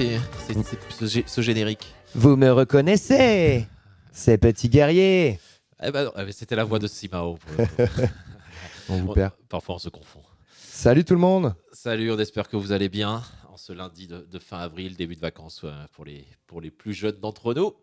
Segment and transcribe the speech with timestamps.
[0.00, 3.66] c'est, c'est- c'est- ce, gé- ce générique Vous me reconnaissez
[4.12, 5.38] C'est Petit Guerrier
[5.82, 7.38] Eh ben eh C'était la voix de Simao.
[8.88, 9.32] On vous On- perd.
[9.50, 10.22] Parfois on se confond.
[10.56, 13.22] Salut tout le monde Salut, on espère que vous allez bien
[13.52, 16.70] en ce lundi de, de fin avril, début de vacances euh, pour les, pour les
[16.70, 17.74] plus jeunes d'entre nous.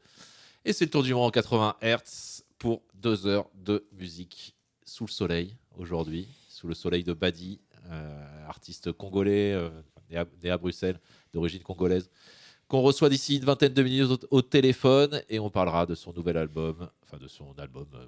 [0.65, 5.05] Et c'est le tour du monde en 80 Hz pour deux heures de musique sous
[5.05, 7.59] le soleil aujourd'hui, sous le soleil de Badi,
[7.91, 9.69] euh, artiste congolais euh,
[10.09, 10.99] né, à, né à Bruxelles,
[11.37, 12.09] d'origine congolaise,
[12.67, 16.11] qu'on reçoit d'ici une vingtaine de minutes au, au téléphone et on parlera de son
[16.13, 18.05] nouvel album, enfin de son album euh,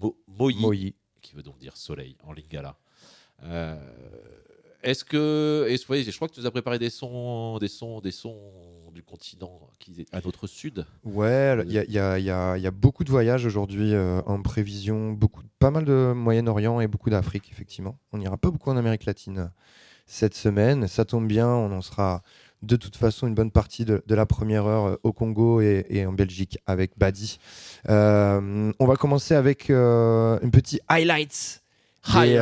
[0.00, 0.94] Mo- Moï.
[1.20, 2.76] qui veut donc dire soleil en lingala.
[3.42, 3.76] Euh,
[4.82, 8.00] Est-ce que, est-ce- ouais, je crois que tu nous as préparé des sons, des sons,
[8.00, 8.38] des sons
[8.94, 10.86] du continent qui est à notre sud.
[11.04, 15.42] Ouais, il y y y y a beaucoup de voyages aujourd'hui euh, en prévision, beaucoup,
[15.58, 17.98] pas mal de Moyen-Orient et beaucoup d'Afrique, effectivement.
[18.12, 19.50] On n'ira pas beaucoup en Amérique latine
[20.06, 20.86] cette semaine.
[20.86, 22.22] Ça tombe bien, on en sera
[22.64, 25.86] de toute façon une bonne partie de, de la première heure euh, au Congo et,
[25.90, 27.38] et en Belgique avec Badi.
[27.88, 31.62] Euh, on va commencer avec euh, un petit highlights.
[32.12, 32.38] Des,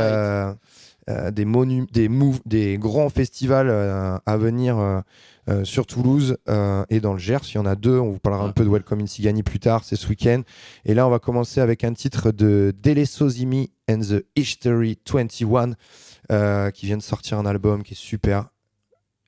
[1.32, 3.70] des, monu- des, move- des grands festivals
[4.24, 4.78] à venir
[5.48, 7.40] euh, sur Toulouse euh, et dans le Gers.
[7.52, 7.98] Il y en a deux.
[7.98, 8.52] On vous parlera un Ouais.
[8.54, 10.42] peu de Welcome in Sigani plus tard, c'est ce week-end.
[10.84, 15.72] Et là, on va commencer avec un titre de Dele Sozimi and the History 21
[16.30, 18.46] euh, qui vient de sortir un album qui est super.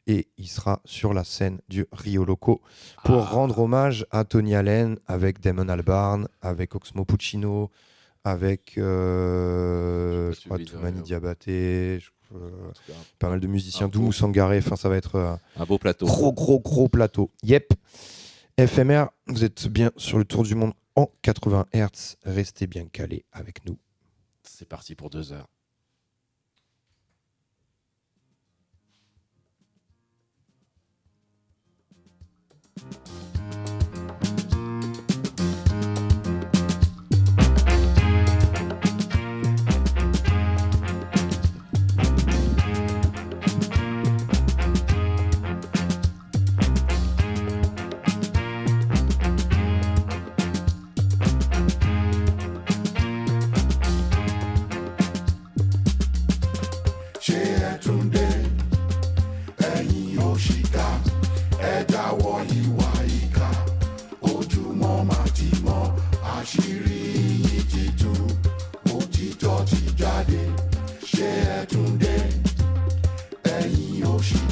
[0.07, 2.61] Et il sera sur la scène du Rio Loco
[3.05, 3.25] pour Ah.
[3.31, 7.71] rendre hommage à Tony Allen avec Damon Albarn, avec Oxmo Puccino,
[8.23, 11.01] avec euh, je crois, suivi le Toumani.
[11.03, 12.51] Diabaté, je- euh,
[13.19, 16.05] pas mal de musiciens, Doumou Sangaré, enfin ça va être euh, Un beau plateau.
[16.07, 17.31] gros gros gros plateau.
[17.43, 17.73] Yep.
[18.59, 22.17] FMR, vous êtes bien sur le tour du monde en 80 Hz.
[22.25, 23.79] Restez bien calés avec nous.
[24.43, 25.49] C'est parti pour deux heures.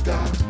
[0.05, 0.42] die.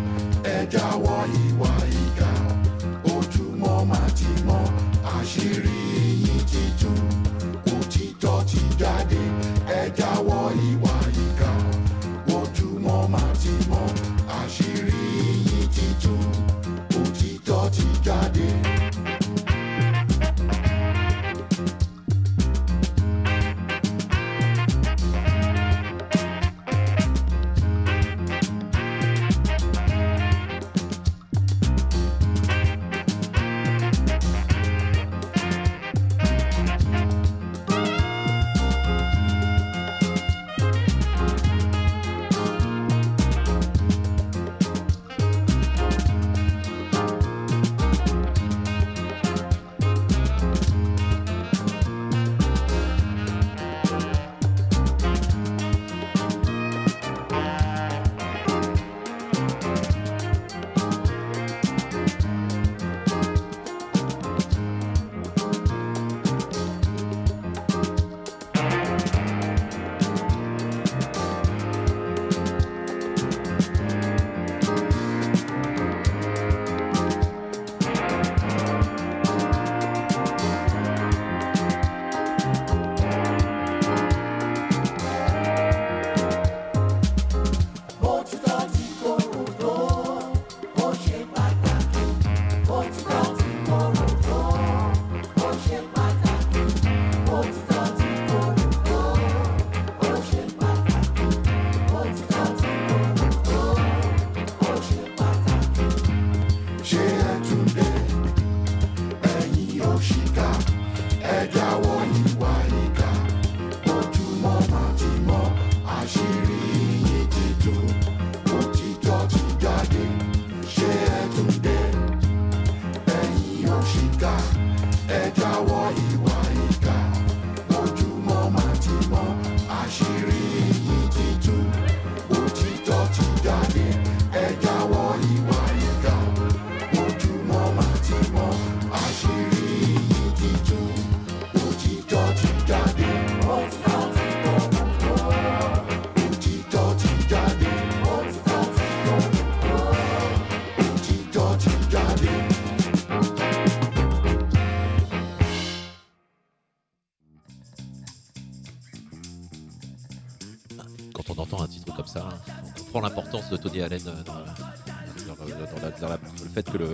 [166.55, 166.87] Fait que le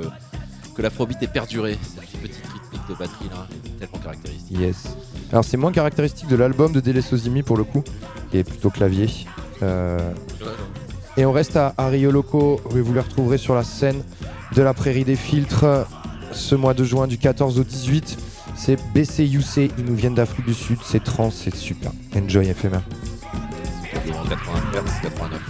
[0.76, 4.56] que l'afrobeat est perduré, cette petite rythmique de batterie là, est tellement caractéristique.
[4.58, 4.96] Yes.
[5.32, 7.82] Alors c'est moins caractéristique de l'album de Dele Sosimi pour le coup,
[8.30, 9.08] qui est plutôt clavier.
[9.62, 10.12] Euh,
[11.16, 14.04] Et on reste à, à Rio Loco, où vous les retrouverez sur la scène
[14.54, 15.64] de la Prairie des Filtres
[16.30, 18.16] ce mois de juin du 14 au 18.
[18.54, 21.90] C'est BCUC, ils nous viennent d'Afrique du Sud, c'est trans, c'est super.
[22.16, 22.78] Enjoy FMR.
[23.92, 25.40] Quasiment 80 Hz, 89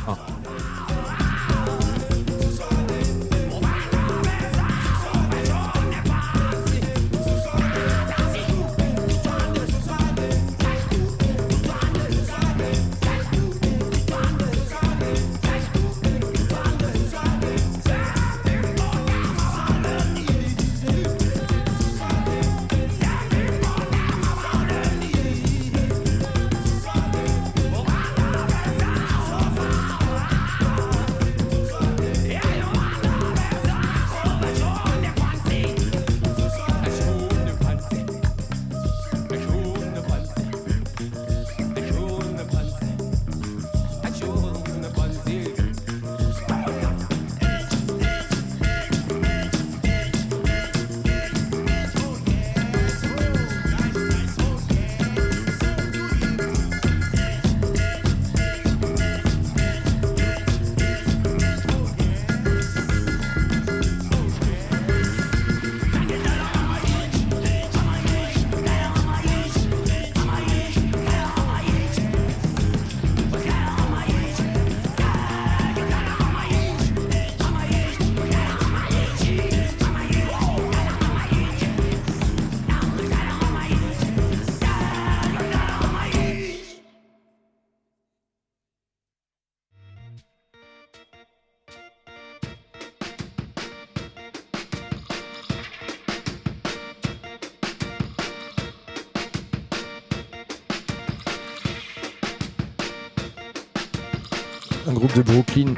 [105.19, 105.75] de Brooklyn,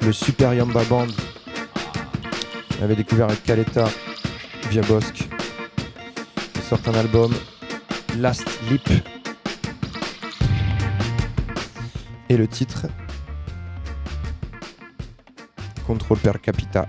[0.00, 1.08] le Super Yamba Band.
[2.80, 3.84] On avait découvert avec Caleta
[4.70, 5.28] via Bosque.
[6.54, 7.34] Ils sortent un album,
[8.16, 8.88] Last Lip.
[12.30, 12.86] Et le titre,
[15.86, 16.88] Control per capita.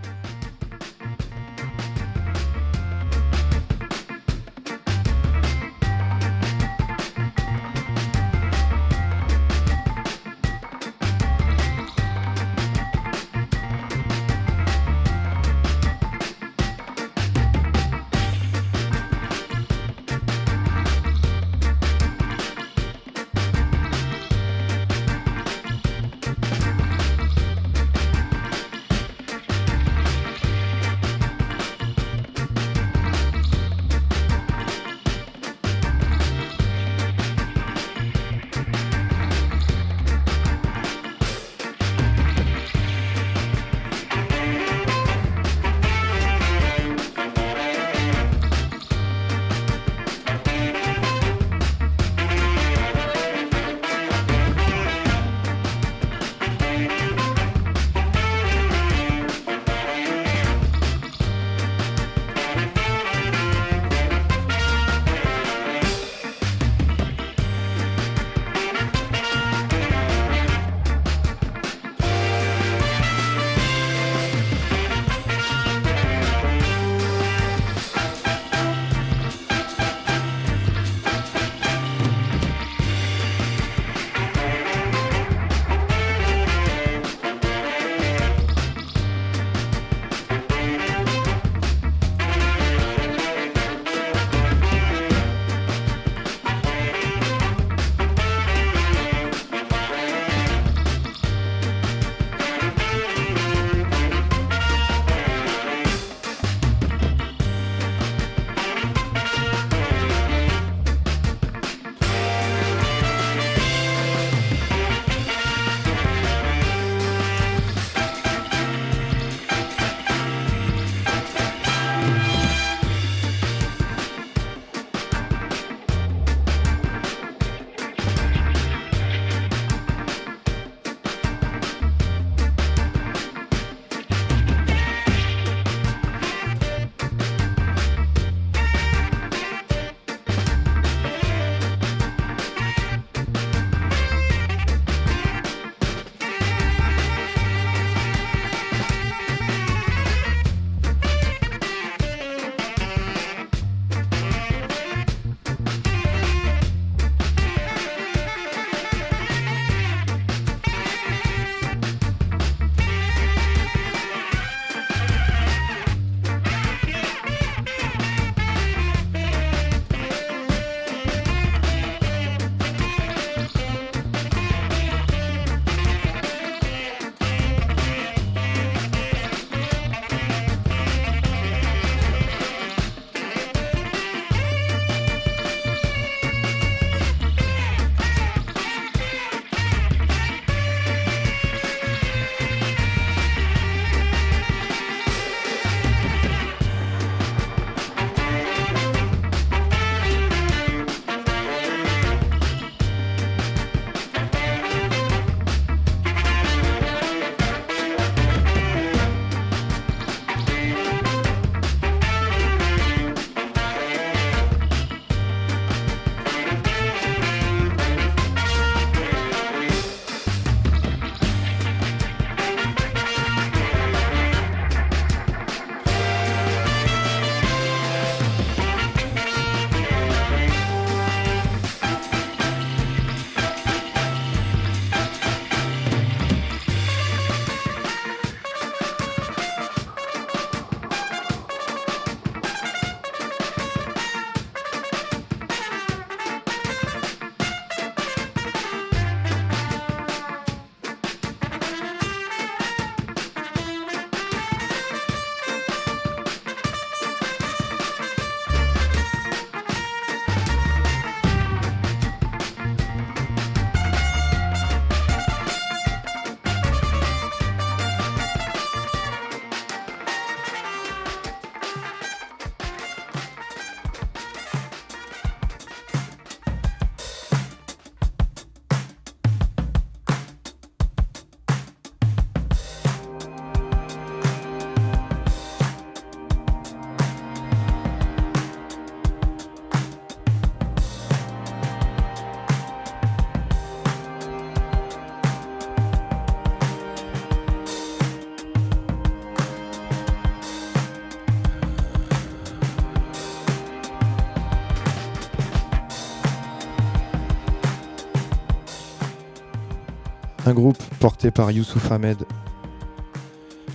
[310.47, 312.25] Un groupe porté par Youssouf Ahmed,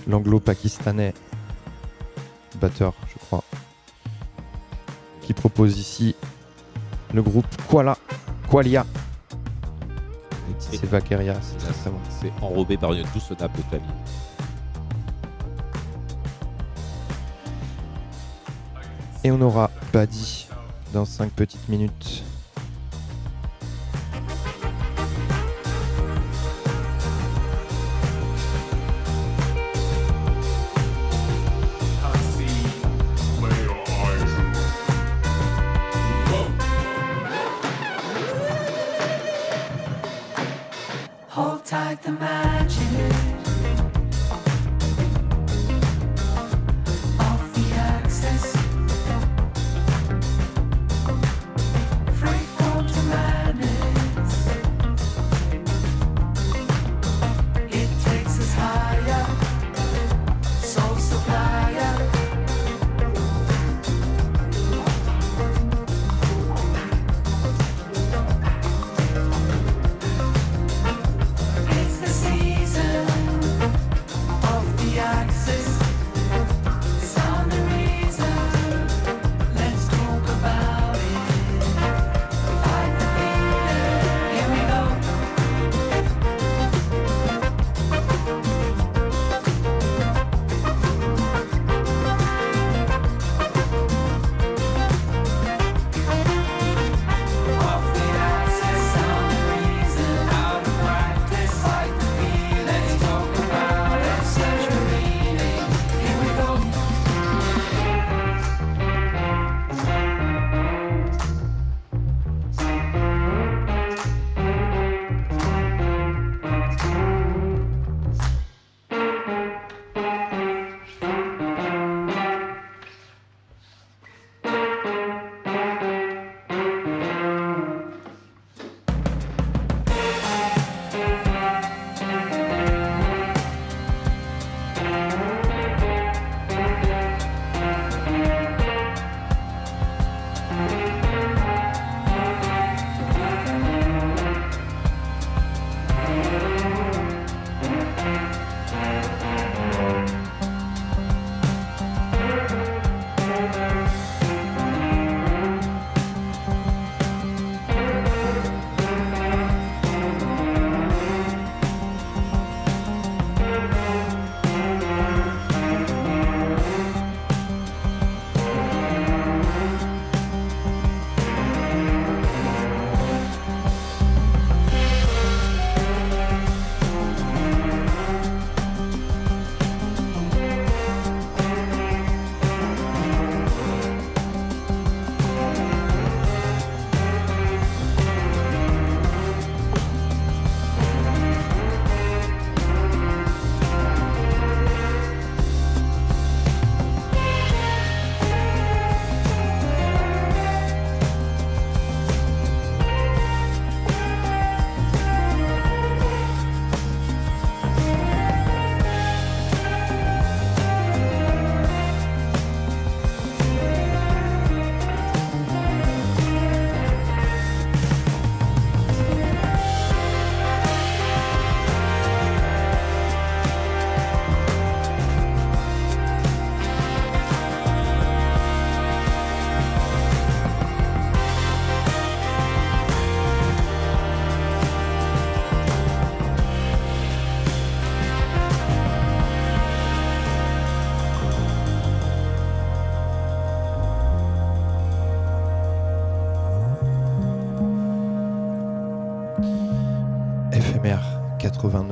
[0.07, 1.13] l'anglo-pakistanais,
[2.59, 3.43] batteur, je crois,
[5.21, 6.15] qui propose ici
[7.13, 7.95] le groupe Kuala,
[8.49, 8.87] Qualia.
[10.57, 11.99] C'est Vaqueria, c'est très très bon.
[12.09, 13.87] C'est enrobé par une douce nappe de clavier.
[19.23, 20.47] Et on aura Badi
[20.91, 22.23] dans 5 petites minutes.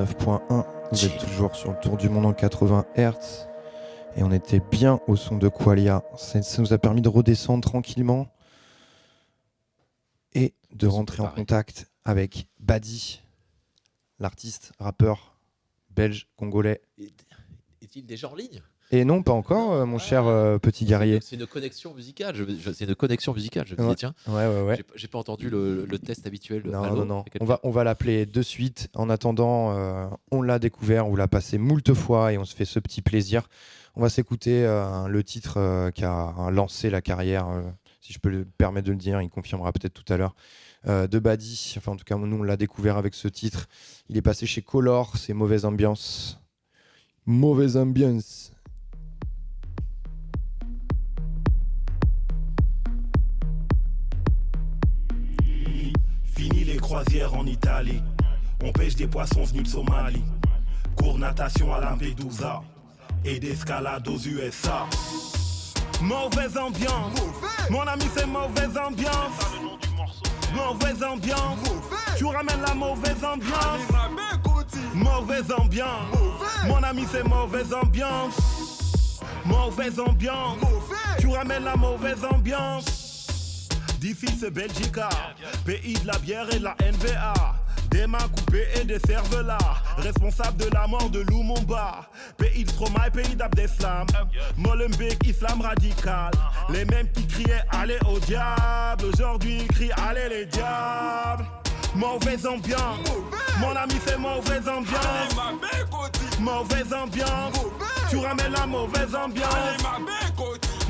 [0.05, 0.65] 89.1.
[0.91, 3.47] Vous êtes toujours sur le tour du monde en 80 Hz.
[4.17, 6.03] Et on était bien au son de Qualia.
[6.17, 8.27] Ça, ça nous a permis de redescendre tranquillement
[10.33, 13.21] et de rentrer en contact avec Badi,
[14.19, 15.37] l'artiste, rappeur
[15.91, 16.81] belge, congolais.
[16.97, 17.25] Est-
[17.81, 18.61] Est-il déjà en ligne?
[18.93, 21.19] Et non, pas encore, euh, mon cher euh, petit guerrier.
[21.21, 22.35] C'est une connexion musicale.
[22.35, 23.65] Je, je- c'est une connexion musicale.
[23.65, 24.75] Je me disais, tiens, Ouais, ouais, ouais.
[24.75, 26.63] j'ai pas- j'ai pas entendu le, le test habituel.
[26.65, 27.25] Non, Allô non, non.
[27.39, 28.89] On va, on va l'appeler de suite.
[28.93, 32.65] En attendant, euh, on l'a découvert, on l'a passé moult fois et on se fait
[32.65, 33.47] ce petit plaisir.
[33.95, 37.61] On va s'écouter euh, le titre euh, qui a lancé la carrière euh,
[38.01, 40.35] si je peux le permettre de le dire, il confirmera peut-être tout à l'heure,
[40.87, 41.75] euh, de Badi.
[41.77, 43.67] Enfin, en tout cas, nous, on l'a découvert avec ce titre.
[44.09, 46.39] Il est passé chez Color, c'est Mauvaise Ambiance.
[47.25, 48.51] Mauvaise Ambiance.
[56.91, 58.03] Croisières en Italie.
[58.61, 60.25] On pêche des poissons venus de Somalie.
[60.97, 62.61] Cours natation à Lampedusa.
[63.23, 64.87] Et d'escalade aux USA.
[66.01, 67.17] Mauvaise ambiance.
[67.69, 69.39] Mon ami, c'est mauvaise ambiance.
[70.53, 71.59] Mauvaise ambiance.
[72.17, 73.87] Tu ramènes la mauvaise ambiance.
[74.93, 76.17] Mauvaise ambiance.
[76.67, 79.21] Mon ami, c'est mauvaise ambiance.
[79.45, 80.57] Mauvaise ambiance.
[81.21, 83.10] Tu ramènes la mauvaise ambiance.
[84.03, 85.09] C'est Belgica,
[85.63, 87.33] pays de la bière et de la NVA.
[87.91, 89.59] Des mains coupées et des cervelas,
[89.97, 92.09] responsable de la mort de Lumumba.
[92.35, 94.07] Pays de Stromae, pays d'Abdeslam.
[94.57, 96.31] Molenbeek, islam radical.
[96.69, 101.45] Les mêmes qui criaient allez au diable, aujourd'hui ils crient allez les diables.
[101.93, 103.07] Mauvaise ambiance,
[103.59, 105.35] mon ami c'est mauvaise ambiance.
[106.39, 107.59] Mauvaise ambiance,
[108.09, 109.77] tu ramènes la mauvaise ambiance.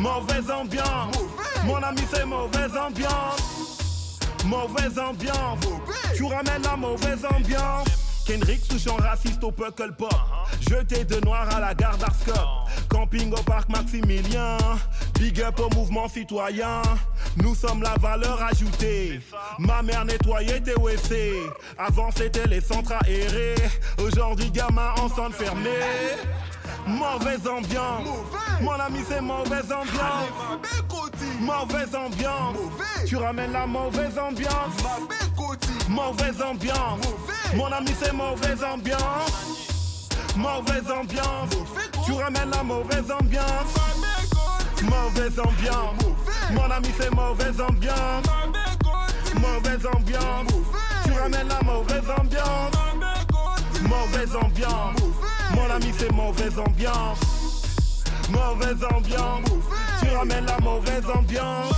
[0.02, 1.16] Mauvaise ambiance,
[1.64, 4.18] mon ami c'est mauvaise ambiance.
[4.46, 5.60] Mauvaise ambiance,
[6.16, 7.88] tu ramènes la mauvaise ambiance.
[8.26, 10.10] Kendrick touchant raciste au Puckle Pop.
[10.68, 12.36] Jeté de noir à la gare d'Arscop.
[12.90, 14.58] Camping au parc Maximilien.
[15.20, 16.82] Big up au mouvement citoyen.
[17.38, 19.20] Nous sommes la valeur ajoutée.
[19.60, 21.34] Ma mère nettoyait tes WC.
[21.78, 23.56] Avant c'était les centres aérés.
[24.00, 25.70] Aujourd'hui gamin en centre fermé.
[26.88, 28.08] Mauvaise ambiance.
[28.62, 30.30] Mon ami c'est mauvaise ambiance.
[31.40, 32.58] Mauvaise ambiance.
[33.08, 34.78] Tu ramènes la mauvaise ambiance.
[35.90, 37.02] Mauvaise ambiance.
[37.56, 39.32] Mon ami c'est mauvaise ambiance.
[40.36, 41.50] Mauvaise ambiance.
[42.06, 43.76] Tu ramènes la mauvaise ambiance.
[44.84, 46.02] Mauvaise ambiance.
[46.52, 48.26] Mon ami c'est mauvaise ambiance.
[49.40, 50.52] Mauvaise ambiance.
[51.06, 52.72] Tu ramènes la mauvaise ambiance.
[53.88, 55.00] Mauvaise ambiance.
[55.56, 57.20] Mon ami c'est mauvaise ambiance.
[58.32, 59.50] Mauvaise ambiance.
[60.02, 61.74] Tu ramènes la mauvaise ambiance.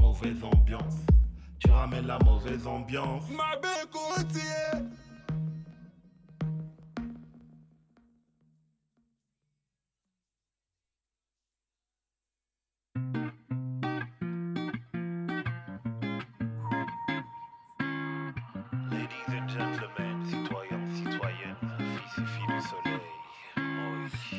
[0.00, 0.94] Mauvaise ambiance.
[1.58, 3.22] Tu ramènes la mauvaise ambiance.
[3.36, 3.56] Ma
[4.16, 5.05] Ladies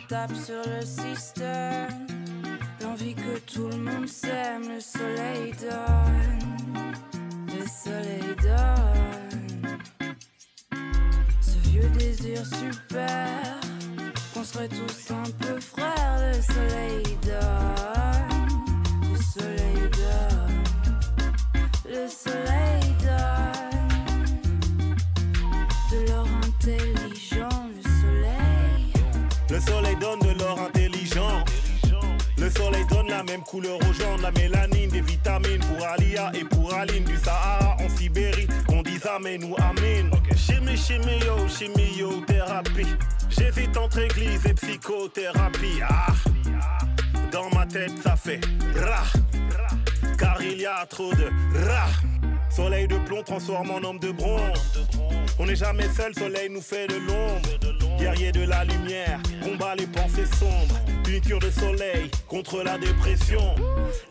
[0.08, 2.08] tape sur le système.
[2.82, 6.94] L'envie que tout le monde s'aime, le soleil donne.
[7.48, 9.78] Le soleil donne.
[11.42, 13.60] Ce vieux désir super,
[14.34, 18.07] qu'on serait tous un peu frères, le soleil donne.
[33.18, 37.04] La même couleur aux gens, de la mélanine, des vitamines pour Alia et pour Aline
[37.04, 38.48] du Sahara en Sibérie.
[38.70, 40.12] On dit amen ou amen.
[40.36, 42.96] Chimie, chimie, yo, chimie, yo, thérapie.
[43.30, 45.82] J'hésite entre église et psychothérapie.
[45.82, 46.14] Ah,
[47.32, 48.40] dans ma tête ça fait
[48.76, 49.04] ra,
[50.20, 51.26] car il y a trop de
[51.68, 51.88] ra.
[52.52, 54.88] Soleil de plomb transforme en homme de bronze.
[55.40, 57.98] On n'est jamais seul, soleil nous fait de l'ombre.
[58.00, 60.80] Guerrier de la lumière, combat les pensées sombres.
[61.08, 63.56] Une de soleil contre la dépression.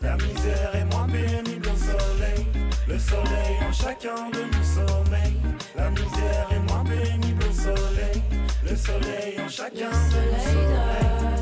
[0.01, 2.47] La misère est moins pénible au soleil.
[2.87, 5.37] Le soleil en chacun de nos sommeils.
[5.75, 8.23] La misère est moins pénible au soleil.
[8.63, 11.36] Le soleil en chacun de nos sommeils.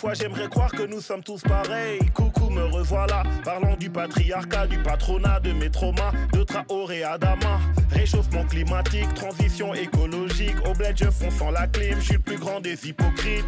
[0.00, 2.00] Fois, j'aimerais croire que nous sommes tous pareils.
[2.14, 3.22] Coucou, me revoilà.
[3.44, 7.60] Parlant du patriarcat, du patronat, de mes traumas, de Traoré Adama.
[7.90, 10.56] Réchauffement climatique, transition écologique.
[10.66, 11.98] Au bled, je fonce sans la clim.
[12.00, 13.44] Je suis le plus grand des hypocrites.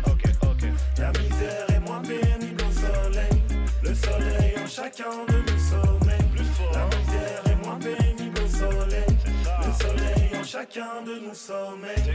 [0.98, 3.42] La misère est moins pénible au soleil.
[3.82, 6.18] Le soleil en chacun de nos sommeils.
[6.74, 9.16] La misère est moins pénible au soleil.
[9.64, 12.12] Le soleil en chacun de nos sommeils.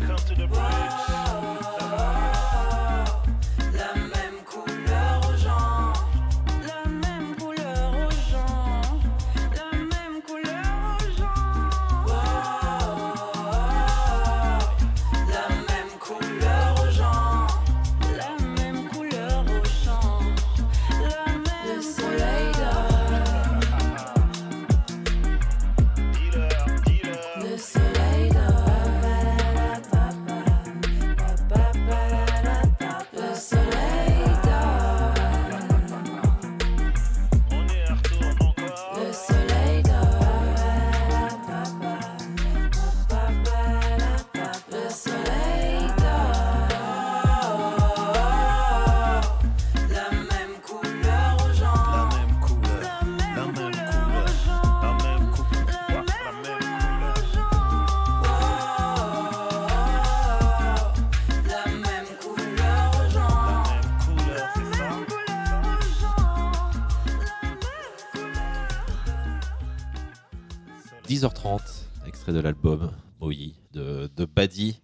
[72.37, 74.79] De l'album Moï de, de Badi,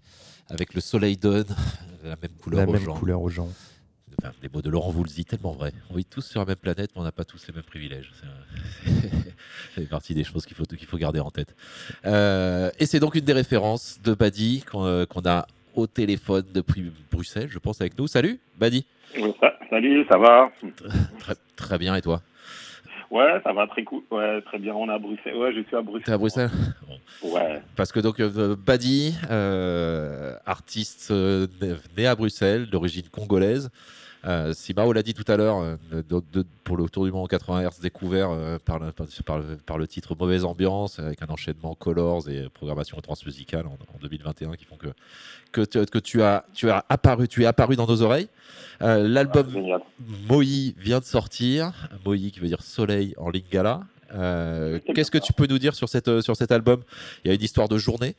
[0.49, 1.45] avec le soleil donne,
[2.03, 2.93] la même couleur La aux même gens.
[2.95, 3.49] couleur aux gens.
[4.19, 5.71] Enfin, les mots de Laurent Voulzy, tellement vrai.
[5.91, 8.11] On vit tous sur la même planète, mais on n'a pas tous les mêmes privilèges.
[9.75, 11.55] C'est partie des choses qu'il faut, qu'il faut garder en tête.
[12.05, 16.45] Euh, et c'est donc une des références de Badi qu'on euh, qu'on a au téléphone
[16.53, 18.07] depuis Bruxelles, je pense, avec nous.
[18.07, 18.85] Salut, Badi.
[19.39, 20.51] Ça- Salut, ça va?
[21.19, 22.21] Très, très bien, et toi?
[23.13, 24.01] Ouais, ça va très cool.
[24.09, 24.73] Ouais, très bien.
[24.73, 25.35] On est à Bruxelles.
[25.35, 26.03] Ouais, je suis à Bruxelles.
[26.05, 26.49] T'es à Bruxelles?
[27.23, 27.61] Ouais.
[27.75, 33.69] Parce que donc euh, Badi, euh, artiste euh, né- né à Bruxelles, d'origine congolaise.
[34.25, 37.25] Euh, Simao l'a dit tout à l'heure, euh, de- de- pour le Tour du Monde
[37.25, 40.97] en 80 Hz, découvert euh, par, le, par, par le- par le titre Mauvaise Ambiance,
[40.99, 44.87] avec un enchaînement Colors et programmation transmusicale en, en 2021 qui font que,
[45.51, 48.29] que, tu- que tu, as, tu, as apparu, tu es apparu dans nos oreilles.
[48.81, 49.81] Euh, L'album Génial.
[50.29, 53.81] Moï vient de sortir, Moï qui veut dire soleil en lingala.
[54.15, 56.81] Euh, Qu'est-ce que tu peux nous dire sur, cette, sur cet album?
[57.25, 58.15] Il y a une histoire de journée?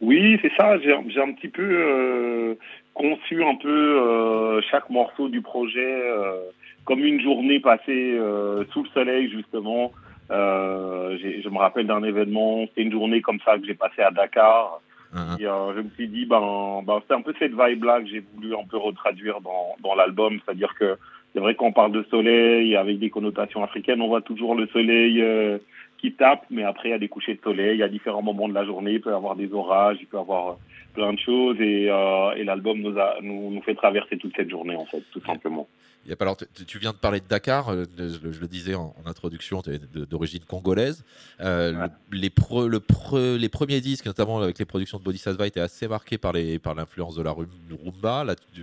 [0.00, 0.78] Oui, c'est ça.
[0.80, 2.54] J'ai j'ai un petit peu euh,
[2.94, 6.40] conçu un peu euh, chaque morceau du projet euh,
[6.84, 9.92] comme une journée passée euh, sous le soleil, justement.
[10.30, 14.10] Euh, je me rappelle d'un événement, c'était une journée comme ça que j'ai passé à
[14.10, 14.80] Dakar.
[15.14, 18.06] Hein, Et euh, je me suis dit, ben, ben c'est un peu cette vibe-là que
[18.06, 20.38] j'ai voulu un peu retraduire dans, dans l'album.
[20.44, 20.96] C'est-à-dire que
[21.32, 25.20] c'est vrai qu'on parle de soleil avec des connotations africaines, on voit toujours le soleil
[25.22, 25.58] euh,
[25.98, 28.54] qui tape, mais après il y a des couchers de soleil, à différents moments de
[28.54, 30.56] la journée, il peut y avoir des orages, il peut y avoir
[30.92, 34.50] plein de choses, et, euh, et l'album nous, a, nous, nous fait traverser toute cette
[34.50, 35.68] journée, en fait, tout simplement.
[36.04, 38.40] Il y a pas longtemps- tu- tu viens de parler de Dakar, euh, je, je
[38.40, 41.04] le disais en, en introduction, tu es d'origine congolaise.
[41.40, 45.46] Euh, le- les, pre- le pre- les premiers disques, notamment avec les productions de Bodhisattva,
[45.46, 47.46] étaient assez marqués par les- par l'influence de la rum-
[47.84, 48.24] rumba.
[48.24, 48.62] Là, tu-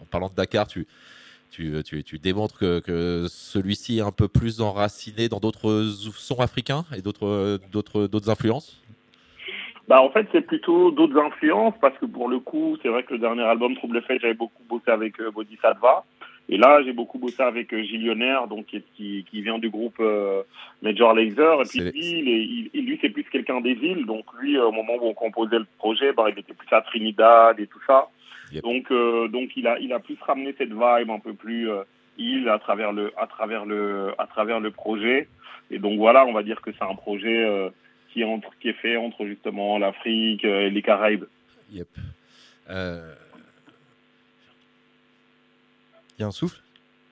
[0.00, 0.86] en parlant de Dakar, tu,
[1.50, 6.38] tu, tu, tu démontres que, que celui-ci est un peu plus enraciné dans d'autres sons
[6.40, 8.80] africains et d'autres d'autres- d'autres influences?
[9.88, 13.12] Bah, en fait, c'est plutôt d'autres influences parce que pour le coup, c'est vrai que
[13.12, 16.04] le dernier album Trouble Fête, j'avais beaucoup bossé avec euh, Bodhisattva.
[16.48, 19.68] Et là, j'ai beaucoup bossé avec euh, Gilles Lionnaire, donc qui, qui, qui vient du
[19.70, 20.42] groupe euh,
[20.82, 21.60] Major Lazer.
[21.60, 24.06] Et puis lui, il est- il- lui, c'est plus quelqu'un des îles.
[24.06, 26.82] Donc lui, euh, au moment où on composait le projet, bah, il était plus à
[26.82, 28.08] Trinidad et tout ça.
[28.52, 28.62] Yep.
[28.62, 31.68] Donc, euh, donc il a, il a plus ramené cette vibe un peu plus
[32.18, 35.28] île à travers le, à travers le, à travers le projet.
[35.70, 37.70] Et donc voilà, on va dire que c'est un projet euh,
[38.16, 41.24] qui entre, qui est fait entre justement l'Afrique euh, et les Caraïbes.
[41.70, 41.88] Yep.
[42.70, 43.14] Euh,
[46.16, 46.62] Il y a un souffle?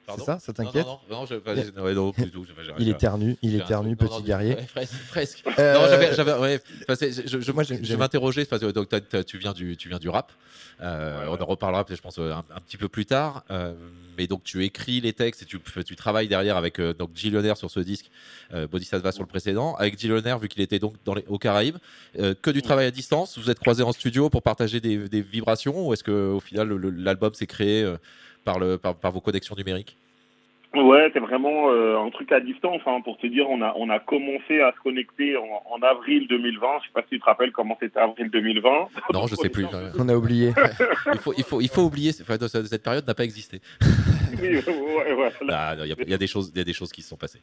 [0.06, 1.34] Pardon ça Ça Non, t'inquiète Non, non, non, je,
[1.80, 2.46] ouais, non, tout,
[2.78, 4.54] Il éternue, il éternue, non, petit non, guerrier.
[4.56, 5.44] ouais, presque, presque.
[5.58, 8.88] Euh, Non, j'avais, j'avais, ouais, enfin, c'est- je, je, Moi, je, m'interrogeais parce que donc,
[9.26, 10.32] tu viens du, tu viens du rap.
[10.80, 13.44] Euh, On en reparlera, peut-être, je pense, un, un petit peu plus tard.
[13.50, 13.74] Euh,
[14.18, 17.32] mais donc, tu écris les textes et tu, tu travailles derrière avec euh, donc Gilles
[17.32, 18.10] Leonard sur ce disque,
[18.52, 19.74] euh, Bodhisattva sur le précédent.
[19.76, 21.76] Avec Gilles Leonard, vu qu'il était donc dans les, aux Caraïbes,
[22.18, 23.38] euh, que du travail à distance.
[23.38, 26.68] Vous êtes croisés en studio pour partager des, des vibrations, ou est-ce que au final
[26.68, 27.96] le- l'album s'est créé euh,
[28.44, 29.96] par, le, par, par vos connexions numériques
[30.74, 32.80] Ouais, c'est vraiment euh, un truc à distance.
[32.86, 36.26] Hein, pour te dire, on a, on a commencé à se connecter en, en avril
[36.26, 36.66] 2020.
[36.80, 38.70] Je sais pas si tu te rappelles comment c'était avril 2020.
[39.12, 39.66] Non, je sais plus.
[40.00, 40.52] On a oublié.
[41.12, 43.60] il, faut, il, faut, il faut oublier, enfin, cette période n'a pas existé.
[44.42, 45.68] Oui, ouais, ouais, voilà.
[45.70, 47.02] Ah, Il y, a- il y a des choses, il y a des choses qui
[47.02, 47.38] se sont passées.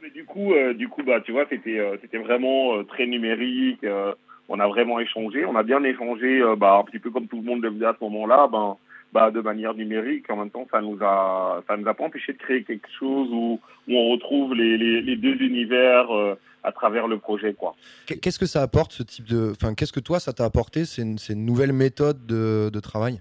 [0.00, 3.06] Mais du coup, euh, du coup, bah, tu vois, c'était, euh, c'était vraiment euh, très
[3.06, 3.82] numérique.
[3.82, 4.12] euh,
[4.48, 5.44] on a vraiment échangé.
[5.44, 7.84] On a bien échangé, euh, bah, un petit peu comme tout le monde le faisait
[7.86, 8.76] à ce moment-là, ben,
[9.12, 10.28] bah, de manière numérique.
[10.30, 13.28] En même temps, ça nous a, ça nous a pas empêché de créer quelque chose
[13.32, 17.74] où, où on retrouve les, les, les deux univers euh, à travers le projet, quoi.
[18.06, 19.52] Qu'est- Qu'est-ce que ça apporte ce type de.
[19.52, 22.80] Enfin, qu'est-ce que toi, ça t'a apporté C'est une, c'est une nouvelle méthode de, de
[22.80, 23.20] travail?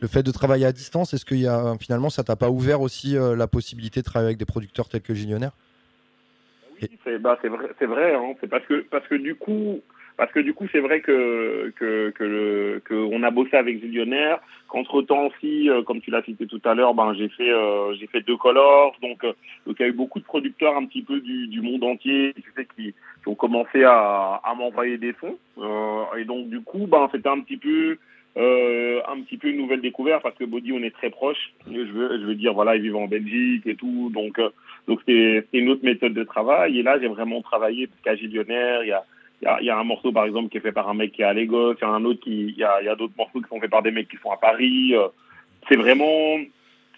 [0.00, 2.80] Le fait de travailler à distance, est-ce que y a, finalement, ça t'a pas ouvert
[2.80, 5.52] aussi euh, la possibilité de travailler avec des producteurs tels que Gillionnaire
[6.80, 8.14] Oui, c'est bah, vrai, c'est vrai.
[8.14, 9.80] Hein, c'est parce que parce que du coup,
[10.20, 14.38] parce que du coup, c'est vrai que que on a bossé avec Zillionnaire.
[14.68, 17.94] Qu'entre temps aussi, euh, comme tu l'as cité tout à l'heure, ben j'ai fait euh,
[17.94, 18.94] j'ai fait deux colors.
[19.00, 19.32] Donc euh,
[19.66, 22.52] donc il y a eu beaucoup de producteurs un petit peu du monde entier, tu
[22.54, 25.14] sais, qui ont commencé à m'envoyer des.
[25.24, 27.96] Euh, et donc du coup, ben c'était un petit peu
[28.36, 31.54] un petit peu une nouvelle découverte parce que Body on est très proche.
[31.66, 34.50] Je veux je veux dire voilà ils vivent en Belgique et tout donc euh,
[34.86, 36.78] donc c'est une autre méthode de travail.
[36.78, 39.04] Et là, j'ai vraiment travaillé parce qu'à Gillionnaire, il y a,
[39.42, 40.94] il y, a, il y a un morceau par exemple qui est fait par un
[40.94, 42.86] mec qui est à Lagos, il y a un autre qui, il y a, il
[42.86, 44.94] y a d'autres morceaux qui sont faits par des mecs qui sont à Paris.
[44.94, 45.08] Euh,
[45.68, 46.38] C'est vraiment,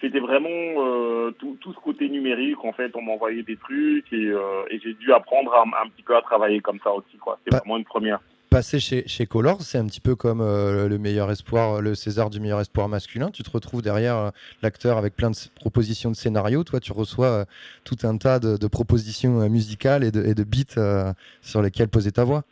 [0.00, 2.64] c'était vraiment euh, tout, tout ce côté numérique.
[2.64, 6.02] En fait, on m'envoyait des trucs et, euh, et j'ai dû apprendre un, un petit
[6.02, 7.16] peu à travailler comme ça aussi.
[7.18, 7.38] quoi.
[7.44, 8.18] C'est Pas- vraiment une première.
[8.52, 12.28] Passer chez, chez Colors, c'est un petit peu comme euh, le meilleur espoir, le César
[12.28, 13.30] du meilleur espoir masculin.
[13.30, 14.30] Tu te retrouves derrière euh,
[14.62, 16.62] l'acteur avec plein de propositions de scénarios.
[16.62, 17.44] Toi, tu reçois euh,
[17.84, 22.42] tout un tas de, propositions musicales et de, et beats sur lesquels poser ta voix.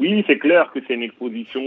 [0.00, 1.60] Oui, c'est clair que c'est une exposition,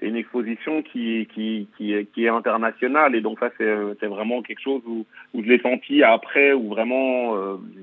[0.00, 5.04] une exposition qui, qui, qui, est, internationale et donc ça c'est, vraiment quelque chose où,
[5.34, 7.36] où je l'ai senti après où vraiment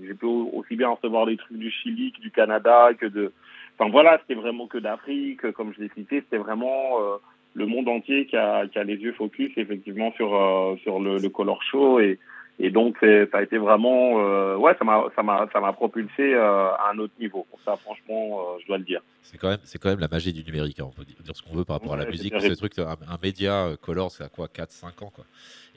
[0.03, 3.31] j'ai pu au- aussi bien recevoir des trucs du Chili que du Canada que de,
[3.81, 7.17] enfin voilà, c'était vraiment que d'Afrique, comme je l'ai cité, c'était vraiment euh,
[7.55, 11.17] le monde entier qui a, qui a les yeux focus effectivement sur euh, sur le,
[11.17, 12.19] le Color Show et
[12.65, 16.33] et donc ça a été vraiment euh, ouais ça m'a ça m'a ça m'a propulsé
[16.33, 17.45] euh, à un autre niveau.
[17.65, 19.01] Ça franchement euh, je dois le dire.
[19.23, 20.79] C'est quand même, c'est quand même la magie du numérique.
[20.79, 20.85] hein.
[20.87, 22.33] On peut dire ce qu'on veut par rapport à la musique.
[22.49, 25.23] le truc, un, un média Color, c'est à quoi 4-5 ans, quoi.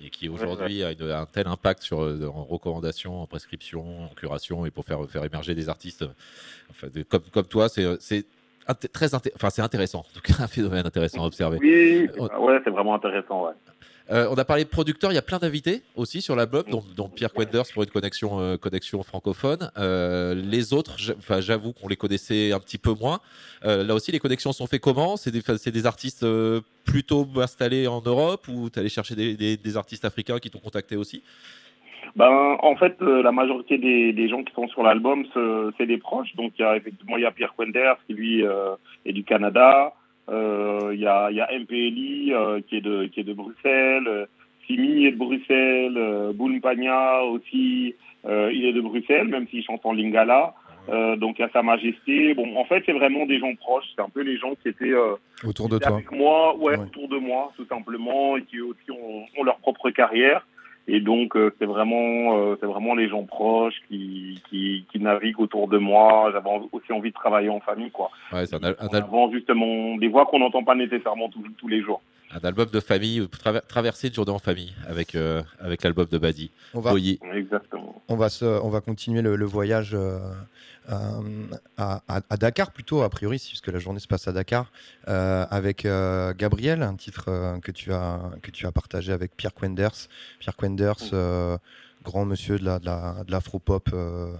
[0.02, 0.88] Et qui aujourd'hui a
[1.20, 5.54] un tel impact sur en recommandation, en prescription, en curation, et pour faire faire émerger
[5.54, 6.04] des artistes,
[6.70, 8.24] enfin, de- comme comme toi, c'est c'est
[8.66, 10.00] inté- très enfin c'est intéressant.
[10.00, 11.58] En tout cas, un phénomène intéressant à observer.
[11.60, 13.52] Oui, c'est- ouais, c'est vraiment intéressant, ouais.
[14.10, 17.08] Euh, on a parlé de producteurs, il y a plein d'invités aussi sur l'album, dont,
[17.08, 19.70] Pierre Quenders pour une connexion, euh, connexion francophone.
[19.78, 20.96] Euh, les autres,
[21.40, 23.20] j'avoue qu'on les connaissait un petit peu moins.
[23.62, 25.16] Là aussi, les connexions sont faites comment?
[25.16, 26.26] C'est des, artistes
[26.84, 31.22] plutôt installés en Europe ou tu allé chercher des, artistes africains qui t'ont contacté aussi?
[32.14, 36.34] Ben, en fait, la majorité des, gens qui sont sur l'album, ce- c'est des proches.
[36.36, 39.94] Donc, il y a effectivement, il y a Pierre Quenders qui lui est du Canada.
[40.28, 44.06] Euh, Il y a, y a MPLI euh, qui est de qui est de Bruxelles.
[44.06, 44.26] Euh,
[44.66, 45.96] Simi est de Bruxelles.
[45.96, 47.94] Euh, Boul Pagna aussi,
[48.26, 50.54] euh, il est de Bruxelles, même s'il chante en lingala.
[50.90, 52.34] Euh, donc, il y a Sa Majesté.
[52.34, 53.84] Bon, en fait, c'est vraiment des gens proches.
[53.94, 55.14] C'est un peu les gens qui étaient euh,
[55.46, 55.96] Autour de étaient toi.
[55.96, 56.82] avec moi, ouais, Ouais.
[56.84, 60.46] autour de moi, tout simplement, et qui aussi ont, ont leur propre carrière.
[60.86, 65.40] Et donc, euh, c'est vraiment, euh, c'est vraiment les gens proches qui, qui, qui naviguent
[65.40, 66.30] autour de moi.
[66.32, 68.10] J'avais aussi envie de travailler en famille, quoi.
[68.32, 72.02] Ouais, c'est un, un justement, des voix qu'on n'entend pas nécessairement tous, tous les jours.
[72.34, 76.18] Un album de famille, traver- traverser une journée en famille avec, euh, avec l'album de
[76.18, 76.50] Badi.
[76.74, 76.92] On va.
[77.34, 78.02] Exactement.
[78.08, 80.18] on va, se, on va continuer le, le voyage euh,
[80.90, 84.70] euh, à, à- à Dakar plutôt, a priori, puisque la journée se passe à Dakar,
[85.08, 89.36] euh, avec euh, Gabriel, un titre euh, que, tu as, que tu as partagé avec
[89.36, 90.08] Pierre Quenders.
[90.40, 91.56] Pierre Quenders, euh,
[92.04, 94.32] grand monsieur de la- de la- de l'afro-pop euh,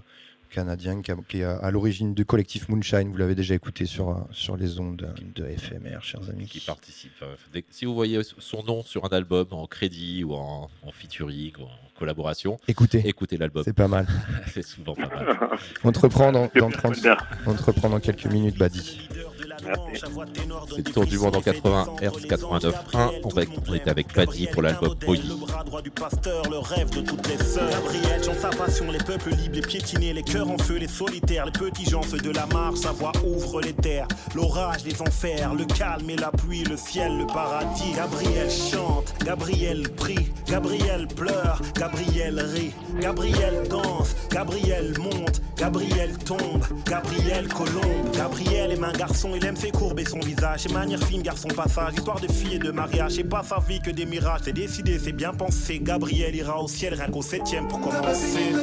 [0.55, 3.11] canadien, qui, a- qui est à l'origine du collectif Moonshine.
[3.11, 6.45] Vous l'avez déjà écouté sur, sur les ondes de, FMR, chers amis.
[6.47, 7.11] qui participe.
[7.21, 11.51] euh, Si vous voyez son nom sur un album en crédit ou en, en featuring
[11.59, 13.63] ou en collaboration, Écoutez, écoutez l'album.
[13.65, 14.07] c'est pas mal.
[14.53, 15.37] C'est souvent pas mal.
[15.83, 17.27] On te reprend dans, C'est dans Pierre 30 Quenders.
[17.45, 19.07] on te reprend dans quelques minutes, Badi.
[20.69, 23.11] C'est le tour du monde en 80 Hz 89.1.
[23.23, 25.21] On, va- on était avec Paddy pour l'album Boyi.
[25.27, 27.69] Le bras droit du pasteur, le rêve de toutes les sœurs.
[27.69, 31.45] Gabriel chante sa passion, les peuples libres, les piétinés, les cœurs en feu, les solitaires,
[31.45, 34.07] les petits gens, ceux de la marche, sa voix ouvre les terres.
[34.35, 37.93] L'orage, les enfers, le calme et la pluie, le ciel, le paradis.
[37.95, 47.47] Gabriel chante, Gabriel prie, Gabriel pleure, Gabriel rit, Gabriel danse, Gabriel monte, Gabriel tombe, Gabriel
[47.47, 48.15] colombe.
[48.15, 51.47] Gabriel aime un garçon, il aime ses courbes et son visage, ses manières fines, garçon
[51.47, 53.13] passage, histoire de fille et de mariage.
[53.13, 55.79] C'est pas sa vie que des mirages, c'est décidé, c'est bien pensé.
[55.79, 58.53] Gabriel ira au ciel rien qu'au septième pour commencer.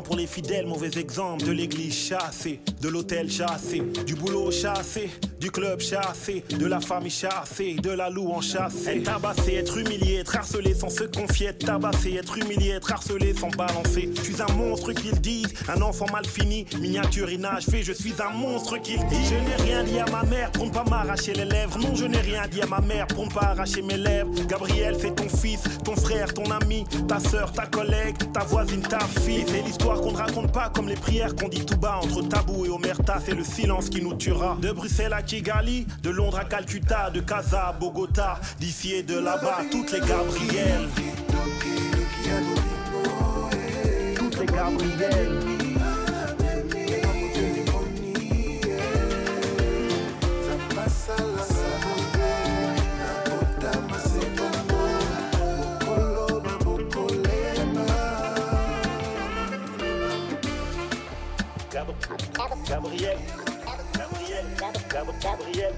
[0.00, 5.10] Pour les fidèles, mauvais exemple de l'église chassée, de l'hôtel chassé, du boulot chassé,
[5.42, 8.98] du club chassé, de la famille chassée, de la louange chassée.
[8.98, 13.34] Être tabassé, être humilié, être harcelé sans se confier, être tabassé, être humilié, être harcelé
[13.34, 14.08] sans balancer.
[14.14, 18.30] Je suis un monstre qu'ils disent, un enfant mal fini, miniature inachevé, je suis un
[18.30, 19.30] monstre qu'ils disent.
[19.30, 21.76] Je n'ai rien dit à ma mère pour ne pas m'arracher les lèvres.
[21.76, 24.30] Non, je n'ai rien dit à ma mère pour ne pas arracher mes lèvres.
[24.46, 29.00] Gabriel, c'est ton fils, ton frère, ton ami, ta soeur, ta collègue, ta voisine, ta
[29.00, 29.44] fille.
[29.48, 32.64] C'est l'histoire qu'on ne raconte pas comme les prières qu'on dit tout bas entre tabou
[32.64, 33.18] et omerta.
[33.26, 34.56] C'est le silence qui nous tuera.
[34.60, 39.60] De Bruxelles à De Londres à Calcutta, de Casa à Bogota, d'ici et de là-bas,
[39.70, 40.88] toutes les Gabrielles.
[44.14, 45.38] Toutes les Gabrielles.
[61.72, 61.94] Gab-
[62.68, 63.18] Gabriel.
[64.92, 65.72] Gabriel.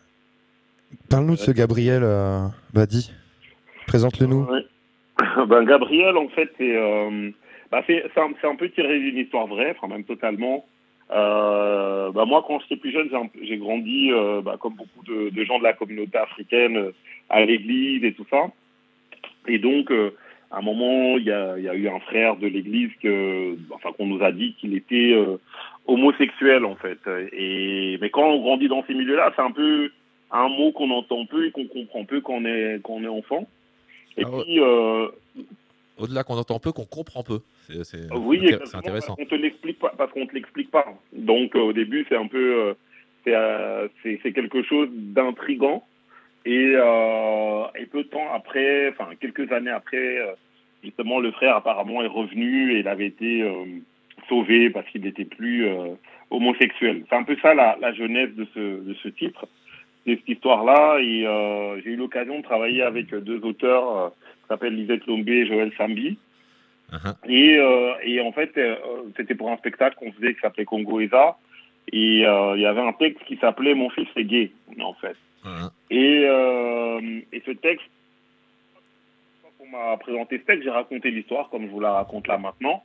[1.11, 3.13] Parle-nous de ce Gabriel, euh, Badi.
[3.87, 4.47] Présente-le nous.
[5.49, 7.31] Ben, Gabriel, en fait, c'est euh,
[7.71, 7.83] bah,
[8.21, 10.65] un, c'est un peu tiré d'une histoire vraie, enfin même totalement.
[11.11, 13.09] Euh, bah, moi, quand j'étais plus jeune,
[13.43, 16.93] j'ai grandi, euh, bah, comme beaucoup de, de gens de la communauté africaine, euh,
[17.31, 18.47] à l'église et tout ça.
[19.47, 19.91] Et donc,
[20.51, 23.57] à un moment, il y a, il y a eu un frère de l'église que,
[23.71, 25.15] enfin, qu'on nous a dit qu'il était
[25.87, 26.99] homosexuel, en fait.
[27.33, 29.91] Et mais quand on grandit dans ces milieux-là, c'est un peu
[30.31, 33.09] un mot qu'on entend peu et qu'on comprend peu quand on est quand on est
[33.09, 33.49] enfant.
[34.19, 34.43] Et Ah ouais.
[34.45, 35.09] puis, euh,
[35.99, 37.41] Au-delà qu'on entend peu, qu'on comprend peu.
[37.83, 39.17] C'est oui, intéressant.
[39.17, 40.87] Parce qu'on te l'explique pas, parce qu'on te l'explique pas.
[41.13, 42.75] Donc euh, au début, c'est un peu, euh,
[43.25, 45.85] c'est, euh, c'est quelque chose d'intrigant.
[46.47, 50.19] Et, euh, et peu de temps après, enfin quelques années après,
[50.83, 53.65] justement, le frère apparemment est revenu et il avait été euh,
[54.29, 55.95] sauvé parce qu'il n'était plus euh,
[56.31, 57.05] homosexuel.
[57.09, 59.47] C'est un peu ça la, la genèse de ce, de ce titre,
[60.07, 60.99] de cette histoire-là.
[61.01, 61.27] Et
[61.83, 64.13] j'ai eu l'occasion de travailler avec deux auteurs
[64.49, 66.19] qui s'appellent Lisette Lombé et Joël Sambi.
[66.91, 67.15] Uh-huh.
[67.29, 68.77] Et, euh, et en fait, euh,
[69.17, 71.37] c'était pour un spectacle qu'on faisait qui s'appelait Congo Eza.
[71.93, 75.17] Et euh, il y avait un texte qui s'appelait Mon fils est gay, en fait.
[75.45, 75.71] Uh-huh.
[75.91, 76.23] Et,
[77.33, 77.87] et ce texte,
[79.43, 82.39] quand on m'a présenté ce texte, j'ai raconté l'histoire comme je vous la raconte là
[82.39, 82.83] maintenant.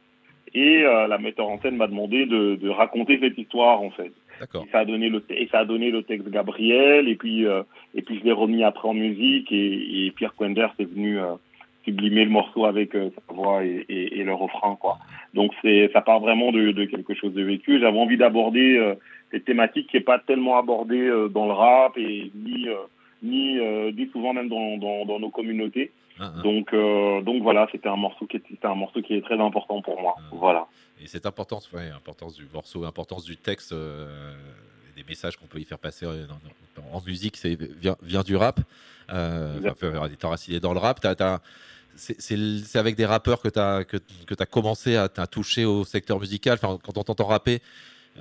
[0.53, 4.13] Et la metteur en scène m'a demandé de, de raconter cette histoire, en fait.
[4.41, 7.63] Et ça a donné le et ça a donné le texte Gabriel et puis euh,
[7.93, 11.35] et puis je l'ai remis après en musique et, et Pierre Quender est venu euh,
[11.83, 14.99] sublimer le morceau avec euh, sa voix et, et, et le refrain quoi.
[15.33, 17.79] Donc c'est ça part vraiment de, de quelque chose de vécu.
[17.79, 18.95] J'avais envie d'aborder euh,
[19.31, 22.75] des thématiques qui est pas tellement abordées euh, dans le rap et ni euh,
[23.21, 23.59] ni
[23.97, 25.91] ni souvent même dans, dans, dans nos communautés.
[26.19, 26.41] Uh-huh.
[26.43, 29.39] Donc euh, donc voilà, c'était un morceau qui est c'était un morceau qui est très
[29.39, 30.15] important pour moi.
[30.31, 30.67] Voilà.
[31.01, 33.73] Et cette importance, ouais, importance du morceau, importance du texte,
[34.95, 38.59] des messages qu'on peut y faire passer en musique, c'est vient, vient du rap.
[39.11, 40.99] Euh, enfin, t'es enraciné dans le rap.
[41.95, 45.83] C'est avec des rappeurs que tu as, que, que as commencé à, à toucher au
[45.85, 46.59] secteur musical.
[46.61, 47.61] Enfin, quand on t'entend rapper,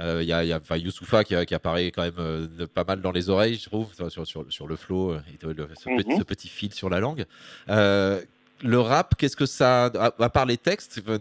[0.00, 2.64] euh, il y a, y a enfin, Youssoupha qui, qui apparaît quand même euh, de-
[2.64, 5.88] pas mal dans les oreilles, je trouve, sur, sur, sur le flow, euh, le- ce,
[5.96, 6.18] petit, Mhm.
[6.18, 7.24] ce petit fil sur la langue.
[7.68, 8.20] Euh,
[8.62, 11.18] le rap, qu'est-ce que ça, à, à part les textes, euh,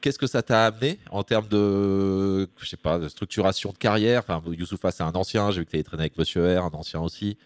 [0.00, 4.22] qu'est-ce que ça t'a amené en termes de, je sais pas, de structuration de carrière?
[4.26, 7.00] Enfin, Youssoupha, c'est un ancien, j'ai vu que tu traîné avec Monsieur R, un ancien
[7.00, 7.36] aussi.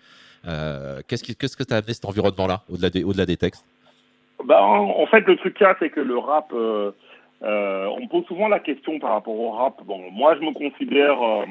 [0.47, 3.65] Euh, qu'est-ce, qui, qu'est-ce que t'as amené cet environnement-là, au-delà des, au-delà des textes?
[4.45, 6.91] Bah, en, fait, le truc a, c'est que le rap, euh,
[7.43, 9.83] euh, on me pose souvent la question par rapport au rap.
[9.85, 11.45] Bon, moi, je me considère, euh,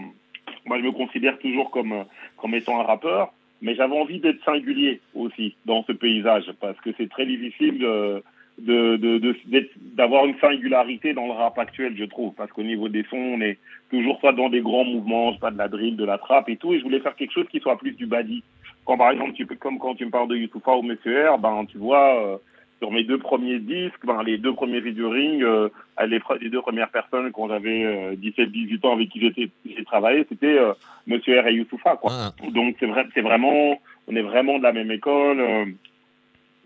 [0.65, 2.05] moi, je me considère toujours comme,
[2.37, 3.31] comme étant un rappeur,
[3.61, 8.23] mais j'avais envie d'être singulier aussi dans ce paysage parce que c'est très difficile de,
[8.59, 12.89] de, de, de- d'avoir une singularité dans le rap actuel, je trouve, parce qu'au niveau
[12.89, 13.57] des sons, on est
[13.89, 16.73] toujours soit dans des grands mouvements, pas de la drill, de la trappe et tout,
[16.73, 18.43] et je voulais faire quelque chose qui soit plus du badi.
[18.85, 21.65] Quand par exemple, tu comme quand tu me parles de Youssoufa ou Monsieur R, ben
[21.65, 22.39] tu vois.
[22.81, 25.69] Euh, sur mes deux premiers disques, ben, les deux premiers featuring, euh,
[26.07, 30.73] les, deux premières personnes quand j'avais euh, 17-18 ans avec qui j'ai travaillé, c'était euh,
[31.07, 31.97] Monsieur R et Youssoufa.
[31.97, 32.11] Quoi.
[32.51, 33.77] Donc c'est vrai, c'est vraiment,
[34.07, 35.39] on est vraiment de la même école.
[35.39, 35.65] euh,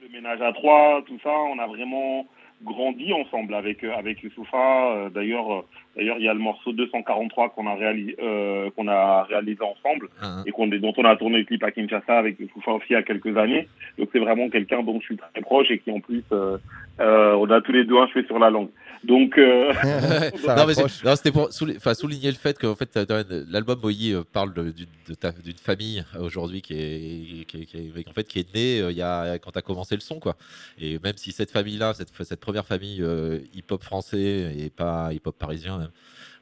[0.01, 2.27] le ménage à trois, tout ça, on a vraiment
[2.63, 4.93] grandi ensemble avec euh, avec Youssoufa.
[4.95, 5.61] Euh, D'ailleurs, euh,
[5.95, 10.09] d'ailleurs, il y a le morceau 243 qu'on a réalisé euh, qu'on a réalisé ensemble
[10.45, 12.95] et qu'on dont on a tourné le clip à Kinshasa avec Youssoufa aussi il y
[12.95, 13.67] a quelques années.
[13.97, 16.57] Donc c'est vraiment quelqu'un dont je suis très proche et qui en plus euh,
[16.99, 18.69] euh, on a tous les deux un cheveu sur la langue.
[19.07, 19.71] Donc euh,
[20.47, 24.23] non, mais non, c'était pour souligner le fait qu'en fait, t'as- t'as- l'album Moï euh,
[24.31, 28.55] parle d'une famille euh, aujourd'hui qui est, qui, est- qui est- en fait, qui est
[28.55, 30.19] née euh, il y a, quand tu as commencé le son.
[30.19, 30.35] Quoi.
[30.79, 35.35] Et même si cette famille-là, cette, cette première famille euh, hip-hop français et pas hip-hop
[35.37, 35.89] parisien, même,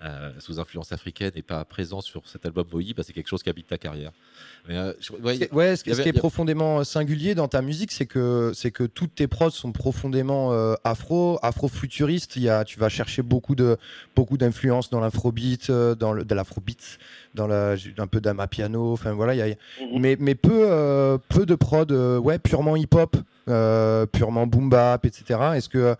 [0.03, 3.41] euh, sous influence africaine, n'est pas présent sur cet album Moï, bah, c'est quelque chose
[3.41, 4.11] qui habite ta carrière.
[4.67, 6.83] Mais, euh, je- ouais, Ce qui- Ouais, ce, il y ce qui avait- est profondément
[6.83, 11.39] singulier dans ta musique, c'est que c'est que toutes tes prods sont profondément euh, afro,
[11.41, 12.35] afro-futuristes.
[12.35, 13.77] Il y a, tu vas chercher beaucoup de
[14.15, 16.99] beaucoup d'influences dans l'afrobeat, dans le, de l'afrobeat,
[17.35, 18.93] dans la, un peu d'amapiano.
[18.93, 19.55] Enfin voilà, il y a,
[19.99, 23.15] mais mais peu euh, peu de prod, euh, ouais, purement hip-hop,
[23.49, 25.39] euh, purement boom bap, etc.
[25.55, 25.95] Est-ce que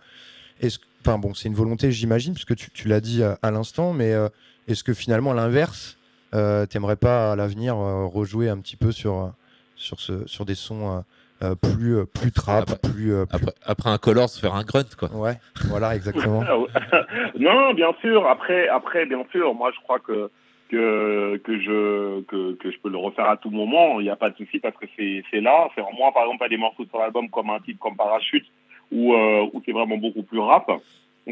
[0.66, 3.92] est-ce Enfin bon, c'est une volonté, j'imagine, puisque tu, tu l'as dit à, à l'instant,
[3.92, 4.28] mais euh,
[4.68, 5.98] est-ce que finalement, à l'inverse,
[6.34, 9.30] euh, t'aimerais pas à l'avenir euh, rejouer un petit peu sur,
[9.76, 11.04] sur, ce, sur des sons
[11.42, 14.84] euh, plus, plus trap, plus, euh, plus- après, après un color, se faire un grunt.
[14.98, 15.10] Quoi.
[15.14, 15.34] Ouais,
[15.66, 16.42] voilà, exactement.
[17.38, 18.26] non, bien sûr.
[18.26, 20.30] Après, après, bien sûr, moi je crois que
[20.70, 24.00] que que je que, que je peux le refaire à tout moment.
[24.00, 25.68] Il n'y a pas de souci parce que c'est là.
[25.74, 28.46] C'est moi par exemple pas des morceaux sur l'album comme un titre comme Parachute
[28.92, 30.70] où euh, où c'est vraiment beaucoup plus rap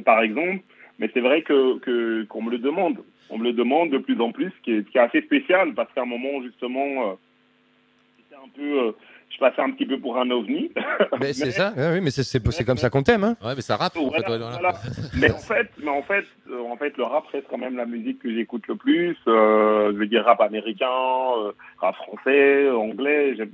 [0.04, 0.60] par exemple.
[0.98, 2.98] Mais c'est vrai que que qu'on me le demande.
[3.30, 5.22] On me le demande de plus en plus, ce qui est, ce qui est assez
[5.22, 7.12] spécial parce qu'à un moment justement, euh,
[8.18, 8.92] c'était un peu, euh,
[9.30, 10.70] je passais un petit peu pour un ovni.
[11.20, 13.24] Mais c'est ça, ouais, oui, mais c'est- comme ça qu'on t'aime.
[13.24, 13.36] Hein.
[13.42, 13.96] Ouais, mais ça rappe.
[13.96, 14.58] en Voilà, fait, ouais, voilà.
[14.58, 14.74] voilà.
[15.18, 17.86] mais en fait, mais en fait, euh, en fait, le rap reste quand même la
[17.86, 19.16] musique que j'écoute le plus.
[19.28, 20.86] Euh, je veux dire rap américain,
[21.38, 23.34] euh, rap français, anglais.
[23.36, 23.50] J'aime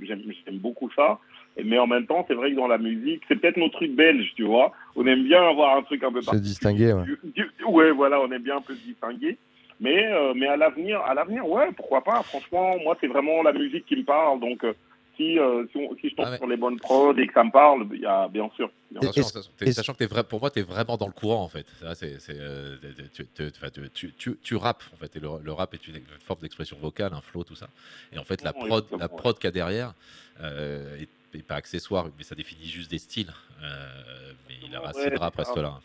[0.59, 1.19] beaucoup ça.
[1.65, 4.31] Mais en même temps, c'est vrai que dans la musique, c'est peut-être nos trucs belges,
[4.35, 4.71] tu vois.
[4.95, 7.03] On aime bien avoir un truc un peu Se distinguer, ouais.
[7.03, 9.37] du- du- ouais, voilà, on aime bien un peu se distinguer.
[9.81, 12.21] Mais, euh, mais à l'avenir, à l'avenir, ouais, pourquoi pas.
[12.23, 14.39] Franchement, moi, c'est vraiment la musique qui me parle.
[14.41, 14.73] Donc, euh,
[15.15, 16.37] si, euh, si, on- si je tombe Ah ouais.
[16.37, 18.69] sur les bonnes prods et que ça me parle, il y a bien sûr.
[18.91, 19.23] bien sûr.
[19.71, 21.65] Sachant, que t'es vrai, pour moi, tu es vraiment dans le courant, en fait.
[21.81, 25.15] Ça, tu, tu, enfin, tu, tu, tu, tu rappes, en fait.
[25.15, 25.95] Et le, le rap est une,
[26.25, 27.67] forme d'expression vocale, un flow, tout ça.
[28.13, 29.93] Et en fait, la prod, la prod qu'il y a derrière
[30.41, 31.07] euh, est,
[31.37, 33.31] est pas accessoire, mais ça définit juste des styles.
[33.63, 35.61] Euh, mais la racine Ouais, reste ça.
[35.61, 35.79] là.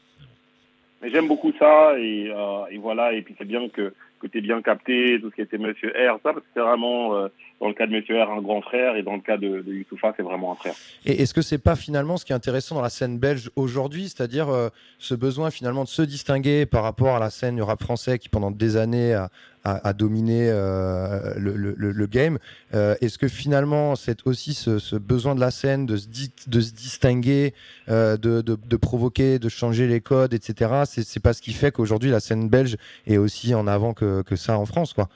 [1.03, 3.13] Mais j'aime beaucoup ça et, euh, et voilà.
[3.13, 6.15] Et puis c'est bien que, que tu bien capté tout ce qui était Monsieur R,
[6.23, 7.29] ça, parce que c'est vraiment, euh,
[7.61, 9.73] dans le cas de Monsieur R, un grand frère et dans le cas de, de
[9.75, 10.75] Youssoufa, c'est vraiment un frère.
[11.05, 14.05] Et est-ce que c'est pas finalement ce qui est intéressant dans la scène belge aujourd'hui,
[14.05, 17.83] c'est-à-dire euh, ce besoin finalement de se distinguer par rapport à la scène du rap
[17.83, 19.29] français qui pendant des années a,
[19.65, 22.39] a dominé euh, le, game
[22.75, 27.55] Euh, Est-ce que finalement c'est aussi ce, besoin de la scène de se, distinguer,
[27.89, 30.83] euh, de, provoquer, de changer les codes, etc.
[30.85, 34.59] C'est pas ce qui fait qu'aujourd'hui la scène belge est aussi en avant que, ça
[34.59, 35.09] en France, quoi.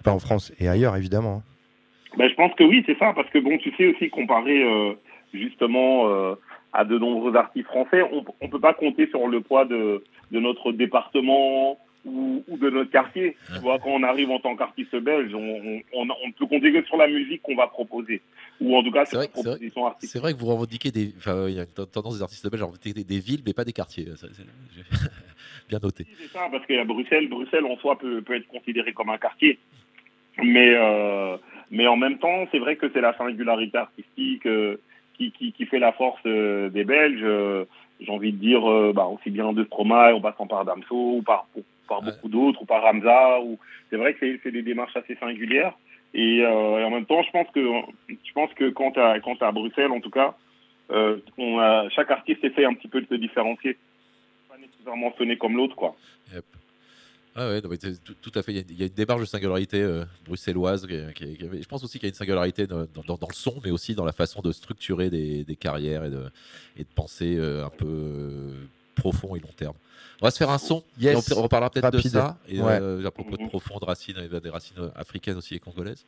[0.00, 1.42] Enfin en France et ailleurs évidemment.
[2.16, 4.94] Ben, je pense que oui, c'est ça, parce que bon, tu sais aussi comparé euh,
[5.34, 6.06] justement
[6.72, 10.72] à de nombreux artistes français, on on peut pas compter sur le poids de notre
[10.72, 13.36] département ou, ou de notre quartier.
[13.54, 16.46] Tu vois, quand on arrive en tant qu'artiste belge, on, on, on, on ne peut
[16.46, 18.22] compter que sur la musique qu'on va proposer,
[18.60, 20.10] ou en tout cas C'est vrai, c'est vrai- proposition artistique.
[20.12, 21.12] c'est vrai que vous revendiquez des.
[21.18, 23.52] Enfin, il y a une tendance des artistes belges à revendiquer des, des villes, mais
[23.52, 24.06] pas des quartiers.
[25.68, 26.06] Bien noté.
[26.20, 29.58] C'est ça, parce que Bruxelles, Bruxelles en soi peut, peut être considéré comme un quartier.
[30.42, 31.36] Mais, euh,
[31.70, 34.76] mais en même temps, c'est vrai que c'est la singularité artistique euh,
[35.16, 37.66] qui, qui, qui fait la force euh, des Belges.
[38.00, 41.22] J'ai envie de dire, euh, bah, aussi bien de Stromae, en passant par Damso, ou
[41.22, 41.46] par,
[41.90, 43.40] par beaucoup d'autres, ou par Ramza.
[43.42, 43.58] Ou...
[43.90, 45.74] C'est vrai que c'est- des démarches assez singulières.
[46.14, 47.60] Et, euh, et en même temps, je pense que,
[48.08, 49.00] je pense que quand tu
[49.38, 50.34] t'es à Bruxelles, en tout cas,
[50.90, 53.76] euh, on a, chaque artiste essaie un petit peu de se différencier.
[54.48, 55.94] Pas nécessairement sonner comme l'autre, quoi.
[56.34, 56.44] Yep.
[57.36, 58.52] Ah ouais, tout, tout à fait.
[58.52, 60.84] Il y a- une démarche de singularité euh, bruxelloise.
[61.14, 63.70] Qui, je pense aussi qu'il y a une singularité dans, dans- dans le son, mais
[63.70, 66.24] aussi dans la façon de structurer des, des carrières et de,
[66.76, 67.86] et de penser euh, un peu
[68.94, 69.74] profond et long terme.
[70.20, 70.82] On va se faire un son.
[70.98, 71.28] Yes.
[71.30, 72.10] et on, on reparlera peut-être de Rapide.
[72.12, 72.38] ça.
[72.48, 72.78] Et Ouais.
[72.80, 76.04] euh, à propos de profondes racines, et des racines africaines aussi et congolaises.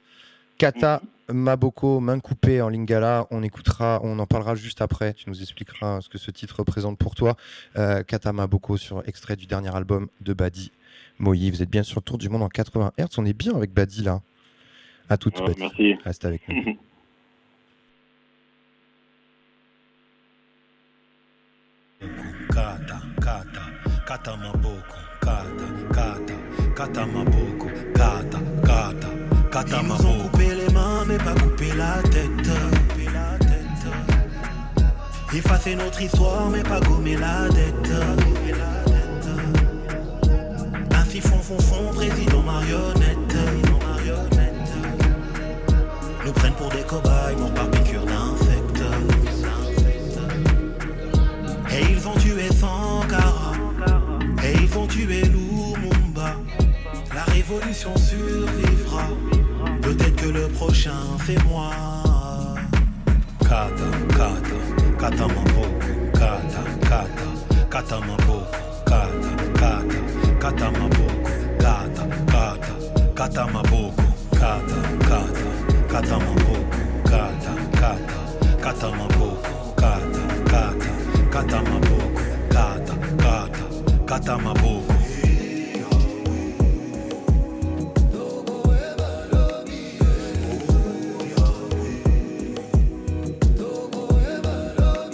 [0.58, 3.26] Kata Maboko, main coupée en lingala.
[3.30, 5.14] On écoutera, on en parlera juste après.
[5.14, 7.36] Tu nous expliqueras ce que ce titre représente pour toi.
[7.76, 10.70] Euh, Kata Maboko sur extrait du dernier album de Badi
[11.18, 11.50] Moïse.
[11.56, 13.06] Vous êtes bien sur le tour du monde en 80 Hz.
[13.18, 14.20] On est bien avec Badi là.
[15.08, 15.60] À toute Ouais, Badi.
[15.60, 15.94] merci.
[16.04, 16.76] Reste avec nous.
[24.12, 26.34] kata maboko kata kata
[26.74, 28.38] kata maboko kata
[28.68, 29.08] kata
[29.50, 30.02] kata Ils maboko.
[30.02, 32.28] nous ont coupé les mains mais pas coupé la tête
[32.76, 33.86] coupé la tête.
[35.34, 37.92] Effacer notre histoire mais pas gommer la dette
[40.94, 43.36] Ainsi fond fond fond président marionnette
[46.26, 48.84] Nous prennent pour des cobayes morts par piqûre d'insectes
[51.70, 53.31] Et ils ont tué 140
[54.92, 56.36] tu es lourd, mon bas.
[57.14, 59.08] La révolution survivra.
[59.80, 61.70] Peut-être que le prochain, fait moi
[63.40, 64.56] Kata, kata,
[64.98, 65.68] kata maboko.
[66.12, 67.26] Kata, kata,
[67.70, 68.46] kata maboko.
[68.84, 69.98] Kata, kata,
[70.40, 71.16] kata maboko.
[71.58, 72.72] Kata, kata,
[73.14, 74.02] kata maboko.
[74.32, 75.52] Kata, kata,
[75.88, 76.64] kata maboko.
[77.04, 78.16] Kata, kata,
[78.62, 79.48] kata maboko.
[79.76, 80.22] Kata,
[80.52, 80.78] kata,
[81.30, 81.62] kata.
[82.52, 83.01] Kata,
[84.12, 84.38] kata,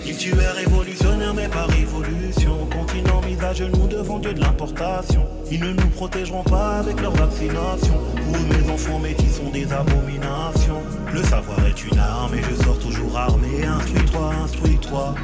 [0.05, 5.25] Ils tuaient révolutionnaires mais pas révolution Continent mis à genoux devant Dieu de l'importation.
[5.51, 7.95] Ils ne nous protégeront pas avec leur vaccination.
[8.35, 10.83] Eux mes enfants métis sont des abominations.
[11.13, 13.65] Le savoir est une arme et je sors toujours armé.
[13.65, 15.15] Instruis-toi, instruis-toi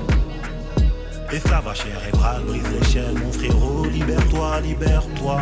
[1.34, 5.40] Esclavage cérébral, brise l'échelle, mon frérot, libère-toi, libère-toi.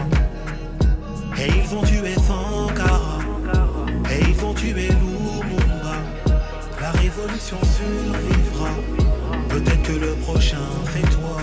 [1.38, 3.18] Et ils ont tué Sankara,
[4.10, 5.96] et ils ont tué Lumumba.
[6.80, 8.70] La révolution survivra,
[9.50, 10.56] peut-être que le prochain
[10.94, 11.36] c'est toi.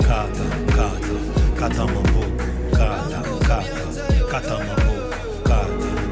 [0.00, 0.90] Kata, kata,
[1.58, 2.24] kata maboku,
[2.70, 3.62] kata, kata,
[4.30, 4.96] kata maboku,
[5.42, 5.68] kata,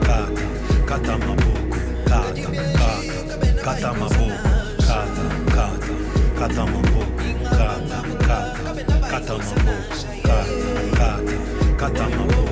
[0.07, 0.27] kata,
[0.87, 1.53] kata maboku,
[2.07, 2.33] kata,
[3.63, 4.12] kata, kata.
[6.43, 8.67] Cata mambuca, cata, cata,
[9.09, 10.39] cata mambuca,
[11.79, 12.52] cata.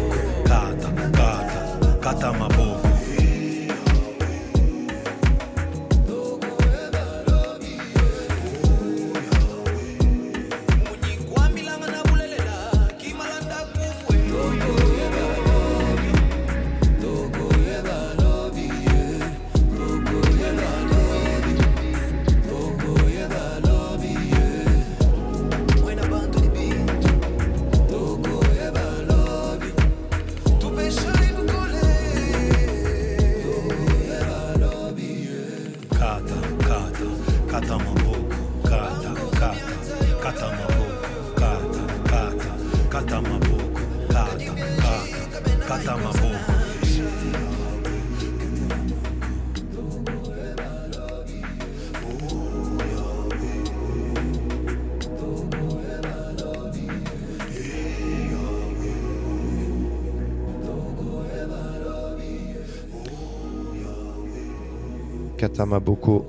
[65.71, 66.27] Katamaboko.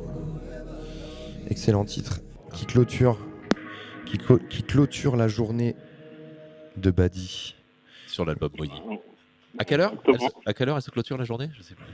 [1.49, 2.19] Excellent titre.
[2.53, 3.17] Qui clôture,
[4.05, 5.75] qui, clo- qui clôture la journée
[6.77, 7.55] de Badi.
[8.07, 8.75] Sur l'album Moïdi.
[9.57, 9.93] À quelle heure?
[10.07, 10.15] Elle
[10.45, 11.49] À quelle heure elle se clôture la journée?
[11.57, 11.85] Je sais plus.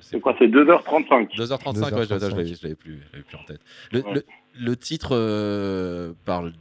[0.00, 1.34] C'est quoi C'est 2h35.
[1.36, 3.60] 2h35, ouais, je, je l'avais- je l'avais plus, plus en tête.
[3.92, 4.14] Le, Ouais.
[4.14, 4.24] le-
[4.56, 6.52] le titre euh, parle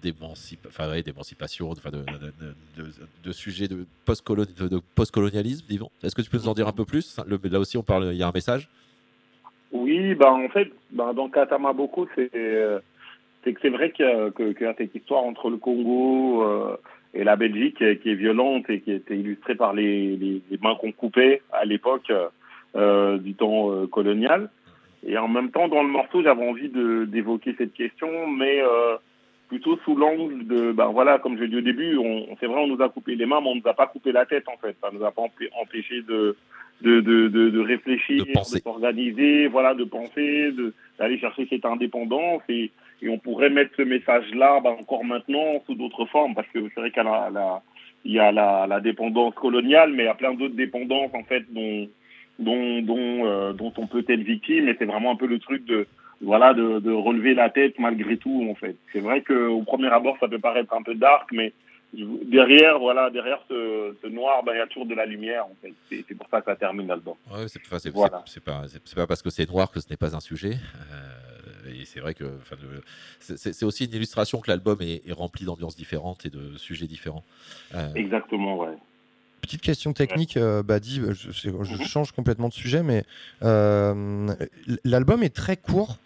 [0.79, 2.91] ouais, d'émancipation, enfin, de, de, de-
[3.23, 5.89] de sujets de post-colon- de- de post-colonialisme, disons.
[6.03, 7.17] Est-ce que tu peux nous en dire un peu plus?
[7.27, 8.69] Le- Là aussi, on parle, il y a un message.
[9.73, 12.79] Oui, bah en fait, bah, dans Katama Boko, c'est euh,
[13.43, 16.77] que c'est vrai qu'il y, a- cette histoire entre le Congo euh,
[17.15, 20.41] et la Belgique qui est, qui est violente et qui était illustrée par les, les,
[20.61, 22.11] mains qu'on coupait à l'époque
[22.75, 24.49] euh, du temps euh, colonial.
[25.05, 26.69] Et en même temps, dans le morceau, j'avais envie
[27.07, 28.95] d'évoquer cette question, mais euh,
[29.49, 32.61] plutôt sous l'angle de, ben voilà, comme je l'ai dit au début, on, c'est vrai,
[32.61, 34.57] on nous a coupé les mains, mais on nous a pas coupé la tête en
[34.57, 34.75] fait.
[34.81, 36.37] Ça nous a pas empê- empêché de
[36.81, 40.51] de, de, de, de réfléchir, de s'organiser, voilà, de penser,
[40.99, 42.41] d'aller chercher cette indépendance.
[42.49, 42.71] Et,
[43.01, 46.35] et on pourrait mettre ce message-là ben, encore maintenant sous d'autres formes.
[46.35, 47.61] Parce que c'est vrai qu'il y a la, la-
[48.05, 51.23] il y a la, la dépendance coloniale, mais il y a plein d'autres dépendances en
[51.23, 51.87] fait dont
[52.37, 54.67] dont dont, euh, dont on peut être victime.
[54.67, 55.87] Et c'est vraiment un peu le truc de
[56.19, 58.75] voilà de, de relever la tête malgré tout en fait.
[58.91, 61.53] C'est vrai que au premier abord ça peut paraître un peu dark, mais
[61.93, 65.55] derrière voilà derrière ce, ce noir ben, il y a toujours de la lumière en
[65.61, 65.73] fait.
[65.89, 67.15] C'est c'est pour ça que ça termine l'album.
[67.31, 68.23] Ouais, c'est enfin, c'est- Voilà.
[68.25, 70.19] c'est- c'est pas, c'est- c'est pas parce que c'est noir que ce n'est pas un
[70.19, 70.57] sujet.
[70.91, 72.81] Euh, et c'est vrai que enfin, le-
[73.19, 77.23] c'est- aussi une illustration que l'album est, est rempli d'ambiances différentes et de sujets différents.
[77.75, 78.73] Euh, Exactement ouais.
[79.41, 83.03] Petite question technique, euh, Badi, euh, je, je- je change complètement de sujet, mais
[83.43, 84.33] euh,
[84.85, 85.97] l'album est très court.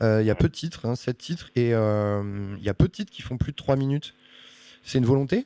[0.00, 2.22] Euh, Il y a peu de titres, hein, 7 titres, et euh,
[2.58, 4.14] il y a peu de titres qui font plus de 3 minutes.
[4.82, 5.44] C'est une volonté?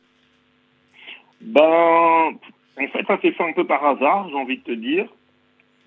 [1.41, 2.33] Ben,
[2.78, 5.07] en fait, ça s'est fait un peu par hasard, j'ai envie de te dire,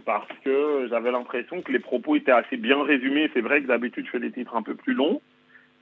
[0.06, 3.30] parce que j'avais l'impression que les propos étaient assez bien résumés.
[3.34, 5.22] C'est vrai que d'habitude, je fais des titres un peu plus longs,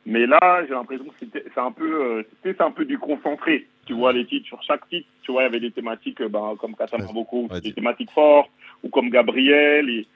[0.05, 2.97] mais là, j'ai l'impression que c'était c'est un peu, euh, c'était c'est un peu du
[2.97, 3.67] concentré.
[3.85, 6.29] Tu vois, les titres sur chaque titre, tu vois, il y avait des thématiques euh,
[6.29, 8.51] ben, comme Katama Boko, des thématiques fortes,
[8.83, 10.07] ou comme Gabriel, et,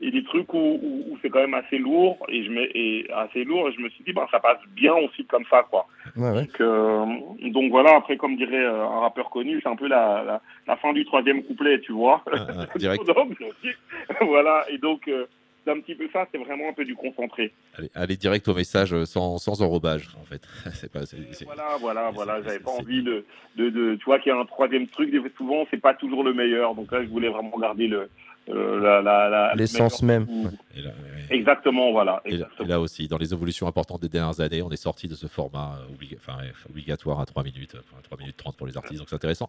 [0.00, 3.10] et des trucs où, où, où c'est quand même assez lourd, et je me, et
[3.12, 5.86] assez lourd, et je me suis dit, ben, ça passe bien aussi comme ça, quoi.
[6.16, 6.42] Ouais, ouais.
[6.42, 7.06] Donc, euh,
[7.50, 10.76] donc voilà, après, comme dirait euh, un rappeur connu, c'est un peu la, la, la
[10.76, 12.22] fin du troisième couplet, tu vois.
[12.76, 13.06] direct.
[13.06, 13.38] Donc,
[14.20, 15.26] voilà, et donc, euh,
[15.64, 17.52] c'est un petit peu ça, c'est vraiment un peu du concentré.
[17.76, 20.42] aller, aller direct au message euh, sans, sans enrobage, en fait.
[20.74, 21.00] c'est pas,
[21.44, 23.24] Voilà, voilà, voilà, j'avais pas envie de,
[23.56, 26.34] de, de, tu vois, qu'il y a un troisième truc, souvent, c'est pas toujours le
[26.34, 26.74] meilleur.
[26.74, 28.10] Donc là, je voulais vraiment garder le,
[28.48, 30.24] euh, la, la, la, le L'essence même.
[30.24, 30.50] goût.
[30.76, 30.90] Et là,
[31.30, 32.22] Exactement, voilà.
[32.24, 35.08] Et là, et là aussi, dans les évolutions importantes des dernières années, on est sorti
[35.08, 38.36] de ce format euh, obliga- enfin, ouais, obligatoire à 3 minutes, euh, enfin, 3 minutes
[38.36, 39.48] 30 pour les artistes, donc c'est intéressant.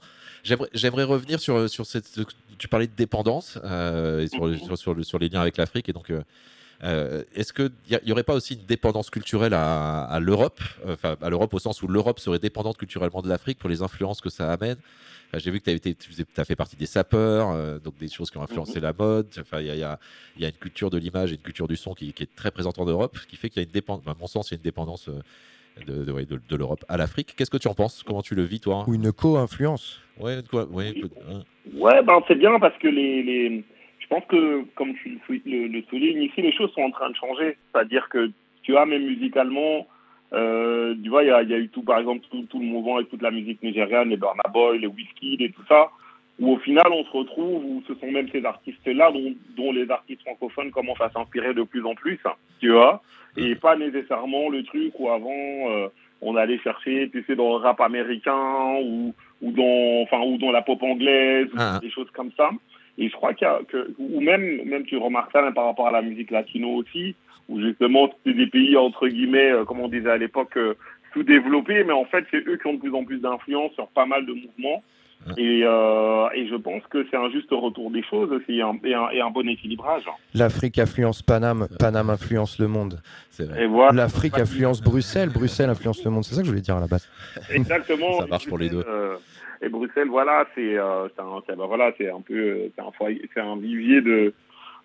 [0.73, 2.19] J'aimerais revenir sur, sur cette.
[2.57, 5.89] Tu parlais de dépendance euh, et sur, sur, sur, le- sur les liens avec l'Afrique,
[5.89, 6.09] et donc.
[6.09, 6.21] euh,
[6.83, 7.71] euh, Est-ce qu'il
[8.05, 11.81] n'y aurait pas aussi une dépendance culturelle à, à l'Europe Enfin, à l'Europe au sens
[11.81, 14.75] où l'Europe serait dépendante culturellement de l'Afrique pour les influences que ça amène
[15.33, 15.95] J'ai vu que tu as, été,
[16.45, 19.27] fait partie des sapeurs, euh, donc des choses qui ont influencé la mode.
[19.39, 19.99] Enfin, il y a, il y a-
[20.37, 22.35] il y a une culture de l'image et une culture du son qui, qui est
[22.35, 24.49] très présente en Europe, ce qui fait qu'il y a une dépendance, à mon sens,
[24.49, 25.19] il y a une dépendance euh,
[25.85, 27.33] de, de, ouais, de- de l'Europe à l'Afrique.
[27.37, 28.03] Qu'est-ce que tu en penses?
[28.03, 28.85] Comment tu le vis, toi?
[28.87, 30.93] Ou une co-influence Ouais, quoi, ouais,
[31.29, 31.43] hein.
[31.73, 33.63] Ouais, ben c'est bien parce que les, les...
[33.99, 37.15] je pense que, comme tu le- le soulignes, ici, les choses sont en train de
[37.15, 37.57] changer.
[37.73, 38.31] C'est-à-dire que
[38.63, 39.85] tu as même musicalement,
[40.33, 42.65] euh, tu vois, il y a, y a eu tout, par exemple, tout, tout le
[42.65, 45.89] mouvement avec toute la musique nigériane, les Burna Boy, les Whisky, et tout ça,
[46.39, 49.89] où au final, on se retrouve, où ce sont même ces artistes-là dont, dont les
[49.89, 53.01] artistes francophones commencent à s'inspirer de plus en plus, hein, tu vois,
[53.37, 55.87] et pas nécessairement le truc où avant, euh,
[56.21, 60.51] on allait chercher, tu sais, dans le rap américain ou, ou dans, enfin, ou dans
[60.51, 61.79] la pop anglaise, ou Ah.
[61.81, 62.49] des choses comme ça.
[62.97, 65.65] Et je crois qu'il y a que, ou même, même tu remarques ça même par
[65.65, 67.15] rapport à la musique latino aussi,
[67.49, 70.73] où justement c'est des pays entre guillemets, euh, comme on disait à l'époque, euh,
[71.13, 74.05] sous-développés, mais en fait c'est eux qui ont de plus en plus d'influence sur pas
[74.05, 74.83] mal de mouvements.
[75.35, 78.77] Et, euh, et je pense que c'est un juste retour des choses aussi et un,
[78.85, 80.03] et un, et un bon équilibrage.
[80.33, 83.01] L'Afrique influence Paname, Paname influence le monde.
[83.39, 83.91] Et voilà.
[84.03, 86.23] L'Afrique influence Bruxelles, Bruxelles influence le monde.
[86.23, 87.09] C'est ça que je voulais dire à la base.
[87.49, 88.13] Exactement.
[88.19, 88.83] Ça marche pour les deux.
[88.87, 89.17] Euh,
[89.61, 93.27] et Bruxelles, voilà, c'est euh, un, ben voilà, c'est un peu, euh, c'est un foyer,
[93.33, 94.33] c'est un vivier de,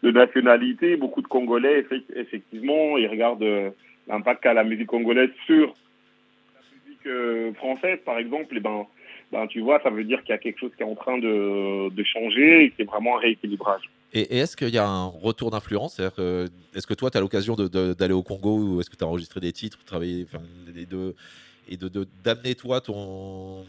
[0.03, 0.96] de nationalité.
[0.96, 3.70] Beaucoup de Congolais, effe- effectivement, ils regardent euh,
[4.09, 5.74] l'impact qu'a la musique congolaise sur
[6.55, 8.57] la musique euh, française, par exemple.
[8.57, 8.86] Et ben,
[9.30, 11.18] ben, tu vois, ça veut dire qu'il y a quelque chose qui est en train
[11.18, 13.88] de, de changer et c'est vraiment un rééquilibrage.
[14.12, 15.94] Et, est-ce qu'il y a un retour d'influence?
[15.94, 16.46] C'est-à-dire que,
[16.76, 19.40] Est-ce que toi, tu as l'occasion d'aller au Congo ou est-ce que tu as enregistré
[19.40, 20.44] des titres, travaillé enfin,
[20.74, 21.14] les deux?
[21.69, 21.89] Et de
[22.25, 23.65] d'amener toi ton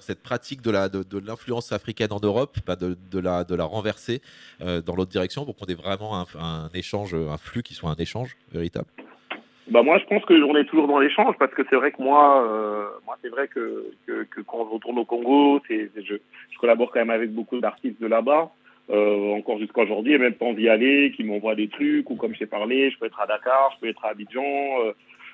[0.00, 3.54] cette pratique de la de, de l'influence africaine en Europe, bah, de, de la de
[3.54, 4.20] la renverser
[4.60, 7.90] euh, dans l'autre direction pour qu'on ait vraiment un, un échange, un flux qui soit
[7.90, 8.88] un échange véritable?
[9.68, 12.00] Bah moi, je pense que on est toujours dans l'échange parce que c'est vrai que
[12.00, 16.14] moi, euh, moi c'est vrai que, que, que quand je retourne au Congo, c'est, je,
[16.50, 18.52] je collabore quand même avec beaucoup d'artistes de là-bas,
[18.90, 22.32] euh, encore jusqu'à aujourd'hui, et même sans y aller, qui m'envoient des trucs ou comme
[22.36, 24.44] j'ai parlé, je peux être à Dakar, je peux être à Abidjan,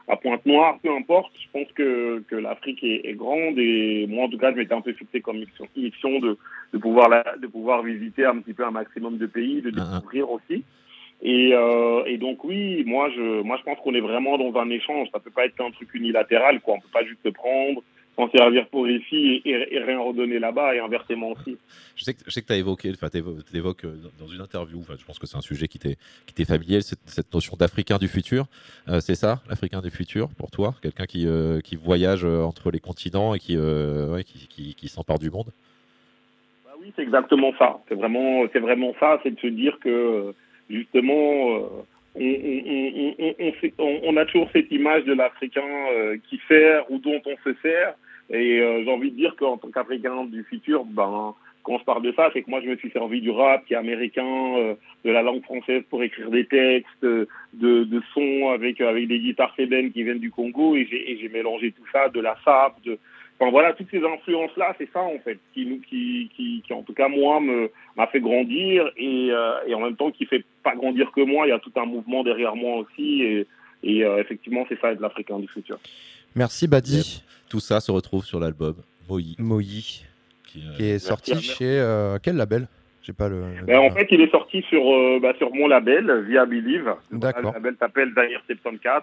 [0.08, 1.32] à Pointe-Noire, peu importe.
[1.42, 4.74] Je pense que, que l'Afrique est, est grande et moi en tout cas, je m'étais
[4.74, 6.36] un peu fixé comme mission, mission de,
[6.72, 10.30] de pouvoir la, de pouvoir visiter un petit peu un maximum de pays, de découvrir
[10.30, 10.64] aussi.
[11.24, 14.68] Et, euh, et donc oui, moi je, moi je pense qu'on est vraiment dans un
[14.70, 15.08] échange.
[15.12, 16.74] Ça peut pas être un truc unilatéral, quoi.
[16.74, 17.82] On peut pas juste se prendre,
[18.16, 21.56] s'en servir pour ici et, et, et rien redonner là-bas et inversement aussi.
[21.96, 23.86] Je sais que, je sais que tu as évoqué, enfin, tu évoques
[24.18, 27.32] dans une interview, enfin, je pense que c'est un sujet qui t'est familier, cette, cette
[27.32, 28.46] notion d'Africain du futur.
[28.88, 30.74] Euh, c'est ça, l'Africain du futur, pour toi?
[30.82, 34.74] Quelqu'un qui, euh, qui voyage euh, entre les continents et qui, euh, ouais, qui, qui,
[34.74, 35.50] qui s'empare du monde?
[36.64, 37.80] Bah oui, c'est exactement ça.
[37.88, 39.20] C'est vraiment, vraiment ça.
[39.22, 40.34] C'est de se dire que
[40.68, 41.60] justement, euh,
[42.14, 47.22] on, on, on, on, a toujours cette image de l'Africain euh, qui sert ou dont
[47.24, 47.94] on se sert.
[48.30, 52.02] Et euh, j'ai envie de dire qu'en tant qu'Africain du futur, ben, quand je parle
[52.02, 54.74] de ça, c'est que moi, je me suis servi du rap qui est américain, euh,
[55.04, 59.18] de la langue française pour écrire des textes, euh, de, de sons avec, avec des
[59.20, 62.98] guitares thébaines qui viennent du Congo, et j'ai mélangé tout ça, de la sap, de,
[63.40, 66.82] Enfin voilà, toutes ces influences-là, c'est ça en fait, qui, nous- qui, qui, qui en
[66.82, 70.44] tout cas moi me- m'a fait grandir et, euh, et en même temps qui fait
[70.62, 73.46] pas grandir que moi, il y a tout un mouvement derrière moi aussi et,
[73.82, 75.76] et euh, effectivement c'est ça être l'Africain du futur.
[76.36, 77.24] Merci Badi.
[77.52, 78.76] Tout ça se retrouve sur l'album
[79.10, 79.20] Moi.
[79.38, 79.60] Moi.
[79.60, 80.04] Qui,
[80.56, 81.48] euh, Qui est Merci, sorti merci.
[81.50, 82.66] chez euh, quel label?
[83.02, 83.42] J'ai pas le.
[83.66, 86.84] Ben, en fait, il est sorti sur, euh, bah, sur mon label, via Believe.
[87.10, 87.50] Voilà, D'accord.
[87.52, 89.02] le label s'appelle Zahir 74.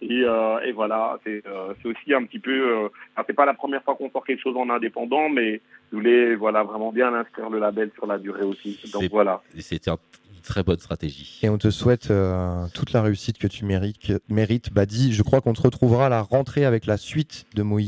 [0.00, 2.84] Et, euh, et voilà, c'est euh, c'est aussi un petit peu.
[2.84, 2.88] Euh,
[3.26, 6.62] c'est pas la première fois qu'on sort quelque chose en indépendant, mais je voulais voilà,
[6.62, 8.80] vraiment bien inscrire le label sur la durée aussi.
[8.94, 9.42] Donc voilà.
[9.58, 9.98] C'était un-
[10.40, 11.38] très bonne stratégie.
[11.42, 15.12] Et on te souhaite euh, toute la réussite que tu mérites, mérites Badi.
[15.12, 17.80] Je crois qu'on te retrouvera à la rentrée avec la suite de Moi,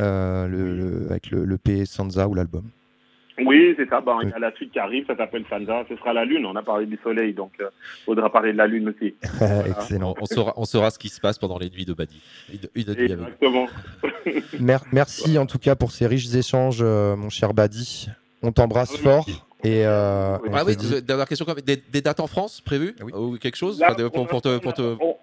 [0.00, 2.64] euh, le, le- avec le, le P Sansa ou l'album.
[3.44, 4.00] Oui, c'est ça.
[4.22, 5.84] Il y a la suite qui arrive, ça s'appelle Sansa.
[5.88, 6.46] Ce sera la Lune.
[6.46, 7.66] On a parlé du soleil, donc il
[8.04, 9.14] faudra parler de la Lune aussi.
[9.66, 10.14] Excellent.
[10.20, 12.20] On, saura, on saura ce qui se passe pendant les nuits de Badi.
[12.52, 13.66] Une, une Exactement.
[14.60, 18.08] Mer- merci en tout cas pour ces riches échanges, euh, mon cher Badi.
[18.42, 19.26] On t'embrasse fort.
[19.64, 21.64] Et euh, Ah oui, dit- dernière question quand même.
[21.64, 23.80] Des, des dates en France prévues Ou quelque chose?
[23.80, 25.16] Là, Enfin, pour, pour te, pour te- on-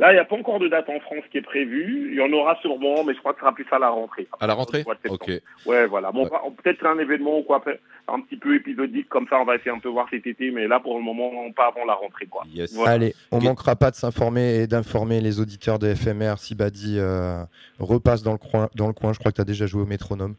[0.00, 2.08] Là, il n'y a pas encore de date en France qui est prévue.
[2.12, 4.26] Il y en aura sûrement, mais je crois que ce sera plus à la rentrée.
[4.40, 4.82] À la rentrée.
[5.10, 5.30] Ok.
[5.66, 6.10] Ouais, voilà.
[6.10, 6.26] Bon,
[6.62, 7.78] peut-être un événement ou quoi, après,
[8.08, 10.66] un petit peu épisodique comme ça, on va essayer un peu voir cet été, mais
[10.66, 12.44] là, pour le moment, pas avant la rentrée, quoi.
[12.72, 12.92] Voilà.
[12.92, 17.42] Allez, on manquera pas de s'informer et d'informer les auditeurs de FMR si Badi euh,
[17.78, 19.12] repasse dans le, coin, dans le coin.
[19.12, 20.34] Je crois que tu as déjà joué au métronome.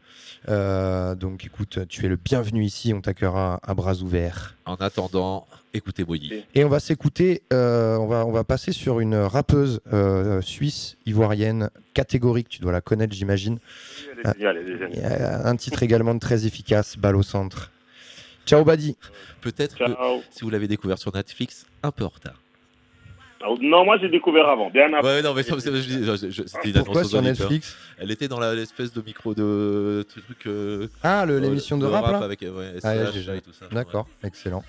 [0.48, 2.92] Euh, donc écoute, tu es le bienvenu ici.
[2.94, 4.56] On t'accueillera à bras ouverts.
[4.64, 6.44] En attendant, écoutez Boyi.
[6.54, 9.14] Et on va s'écouter, euh, on, va, on va passer sur une
[9.52, 13.58] rappeuse euh, suisse, ivoirienne, catégorique, tu dois la connaître j'imagine.
[14.24, 17.70] A un titre également de très efficace, Balle au centre.
[18.46, 18.96] Ciao Badi.
[19.40, 19.92] Peut-être que
[20.30, 22.34] si vous l'avez découvert sur Netflix, un peu en retard.
[23.44, 25.06] Ah, Non, moi, j'ai découvert avant, bien avant.
[25.06, 25.58] Ouais, non, mais c'était
[26.68, 27.20] une Pourquoi sur.
[27.22, 30.46] Netflix Elle était dans l'espèce de micro de truc.
[30.46, 33.52] euh, Ah, euh, l'émission de rap, là avec euh, ouais, Ah, SCH j'ai- et tout
[33.52, 33.66] ça.
[33.72, 34.62] D'accord, excellent.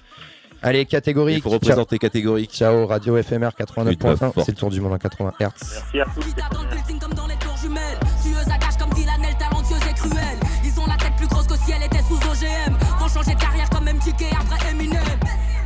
[0.64, 1.38] Allez, catégorique.
[1.38, 2.52] Il faut représenter catégorique.
[2.54, 4.08] Ciao, Radio FMR Une 89.1.
[4.08, 4.46] meuf forte.
[4.46, 5.42] C'est le tour du monde en 80 Hz.
[5.42, 6.56] Merci à tous.
[6.56, 8.00] dans le building comme dans les tours jumelles.
[8.24, 10.40] Tueuse à gage comme Villanelle, talentueuse et cruelle.
[10.64, 12.78] Ils ont la tête plus grosse que si elle était sous OGM.
[13.00, 15.20] Vont changer de carrière comme MTK après Eminem.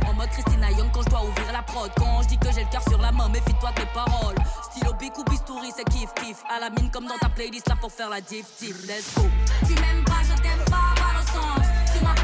[0.08, 1.90] En mode Christina Young quand je dois ouvrir la prod.
[1.96, 4.36] Quand je dis que j'ai le cœur sur la main, méfie-toi de mes paroles.
[4.72, 6.42] Stylo bic ou bistouri, c'est kiff kiff.
[6.50, 8.82] À la mine comme dans ta playlist là pour faire la diff diff.
[8.88, 9.22] Let's go.
[9.66, 11.68] Tu m'aimes pas, je t'aime pas, balle au centre.
[11.96, 12.14] Tu m'as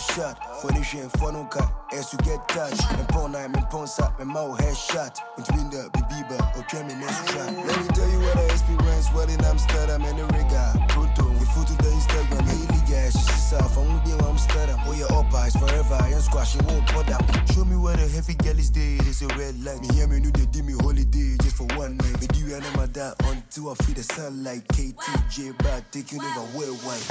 [0.00, 0.38] mouth shut.
[0.62, 1.70] Funny shit, fun on cut.
[1.92, 2.82] As you get touched.
[2.96, 5.14] Men på när men på satt med mau headshot.
[5.36, 7.50] Und ich bin der Bebiber, okay, min next track.
[7.66, 10.68] Let me tell you what I experience while in Amsterdam and the rigger.
[10.94, 12.44] Photo, we photo the Instagram.
[12.46, 13.76] Daily gas, she's off.
[13.78, 14.78] I'm be in Amsterdam.
[14.86, 15.98] Oh, your up eyes forever.
[16.00, 17.18] I ain't squashing, won't bother.
[17.52, 19.06] Show me where the heavy girl is dead.
[19.06, 19.80] It's a red light.
[19.80, 22.20] Me hear me, knew they did me holiday just for one night.
[22.20, 24.62] Me do you and my dad until I feel the sunlight.
[24.68, 27.06] KTJ back, taking over worldwide.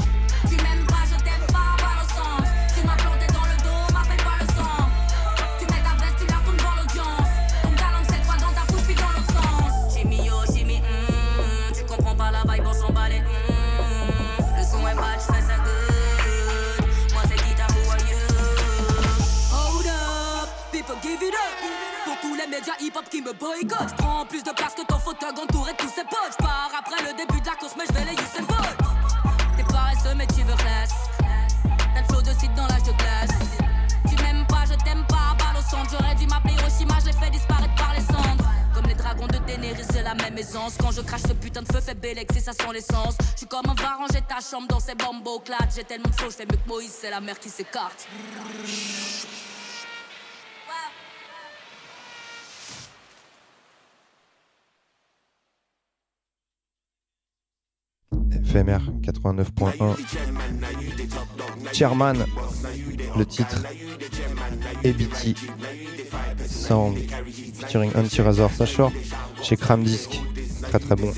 [0.49, 1.78] Tu m'aimes pas,
[2.79, 4.87] Tu m'as planté dans le dos, m'appelle pas le sang.
[5.59, 7.29] Tu mets ta veste, tu la tournes devant l'audience.
[7.61, 9.93] Ton talon c'est toi dans ta fouille dans l'autre sens?
[9.93, 11.39] Jimmy, oh Jimmy, hmm.
[11.39, 11.73] Hum.
[11.75, 13.19] Tu comprends pas la vibe, on s'emballer.
[13.19, 14.45] Hum, hum.
[14.57, 16.87] Le son est bad, je sense good.
[17.11, 18.17] Moi c'est qui who are you?
[19.51, 22.05] Hold up, people give it up.
[22.05, 25.31] Pour tous les médias hip-hop qui me boycottent, j'prends plus de place que ton fauteuil
[25.31, 28.13] entouré de tous ces potes Par après le début de la course, mais j'vais les
[28.13, 28.48] user.
[34.09, 35.89] Tu m'aimes pas, je t'aime pas, balle au centre.
[35.91, 38.45] J'aurais dû m'appeler Hiroshima, je l'ai fait disparaître par les cendres.
[38.73, 40.75] Comme les dragons de Daenerys, j'ai la même aisance.
[40.79, 43.15] Quand je crache ce putain de feu, fait Bélec, c'est ça sans l'essence.
[43.35, 45.69] J'suis comme un va ranger ta chambre dans ces bambos clats.
[45.75, 48.07] J'ai tellement de flow, j'fais mieux que Moïse, c'est la mer qui s'écarte.
[58.45, 59.95] FMR 89.1.
[61.73, 62.25] Chairman,
[63.17, 63.63] le titre
[64.83, 65.35] ABT
[66.45, 66.97] Sound
[67.53, 68.91] featuring Anti-Razor Sachor
[69.41, 70.19] chez Cram Disc.
[70.61, 71.11] Très très bon.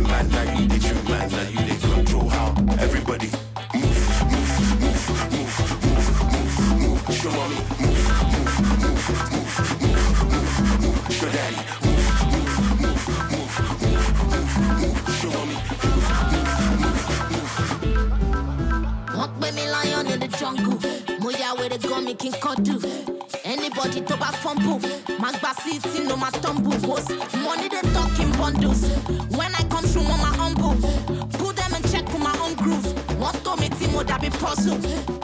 [0.00, 1.28] The chairman, now you the chairman.
[1.30, 3.30] Now you the control how everybody
[3.74, 3.84] move,
[4.30, 7.14] move, move, move, move, move, move.
[7.14, 8.00] Show mommy, move,
[8.32, 9.28] move, move, move,
[9.82, 11.12] move, move, move.
[11.12, 14.52] Show daddy, move, move, move, move, move, move.
[14.80, 14.96] move.
[15.20, 16.08] Show mommy, move.
[19.16, 20.78] Walk with me lion in the jungle.
[21.20, 22.32] Moya with the gummy king
[22.62, 22.80] do.
[22.86, 23.19] Anybody to
[24.20, 24.78] back fumble.
[25.18, 25.32] My
[25.64, 26.78] city no my tumble.
[26.86, 27.08] Boss.
[27.42, 28.82] Money they talk in bundles.
[29.36, 30.76] When I come through, on my humble.
[31.38, 32.86] Put them in check with my own groove.
[33.18, 34.78] What to me Timo that be puzzle.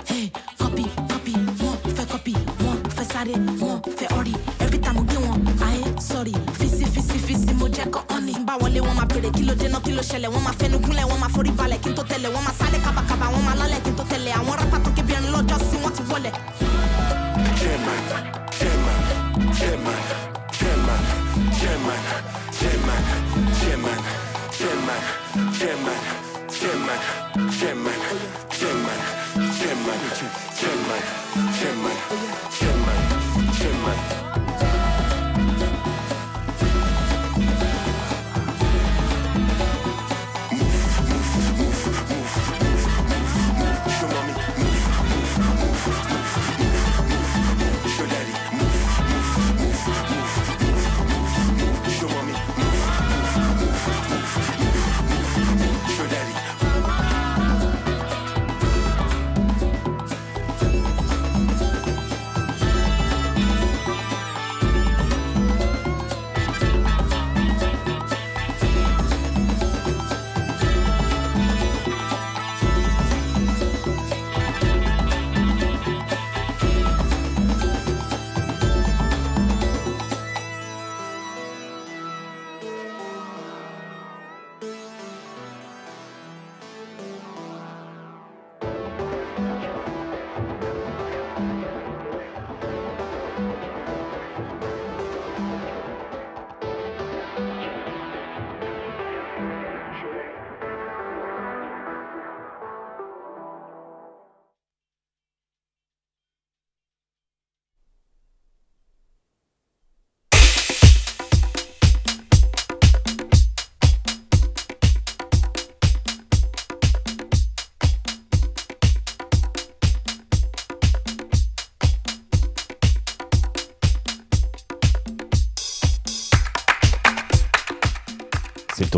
[0.06, 1.32] Hey, copy, copy,
[1.64, 2.32] one, fait copy,
[2.64, 3.26] one, fait sare,
[3.60, 4.34] one, fait ori.
[4.60, 6.32] Every time we get one, I ain't sorry.
[6.58, 8.32] Fisi, fisi, fisi, mo jẹ́ kọ́ ọ́nì.
[8.46, 10.30] Bá wọlé wọn máa bèrè kí ló dé náà kí ló ṣẹlẹ̀.
[10.32, 12.28] Wọ́n máa fẹnu gúnlẹ̀, wọ́n forí balẹ̀ kí n tó tẹ̀lé.
[12.34, 14.30] Wọ́n máa sálẹ̀ kábàkábà, wọ́n lálẹ̀ n tó tẹ̀lé.
[14.40, 16.30] Àwọn rápá tó kébi ẹni lọ́jọ́ sí wọ́n ti wọlé.
[17.58, 18.45] chairman, chairman,
[23.66, 23.98] Siemen,
[24.52, 25.02] siemen,
[25.58, 25.98] siemen,
[26.48, 28.45] siemen, siemen.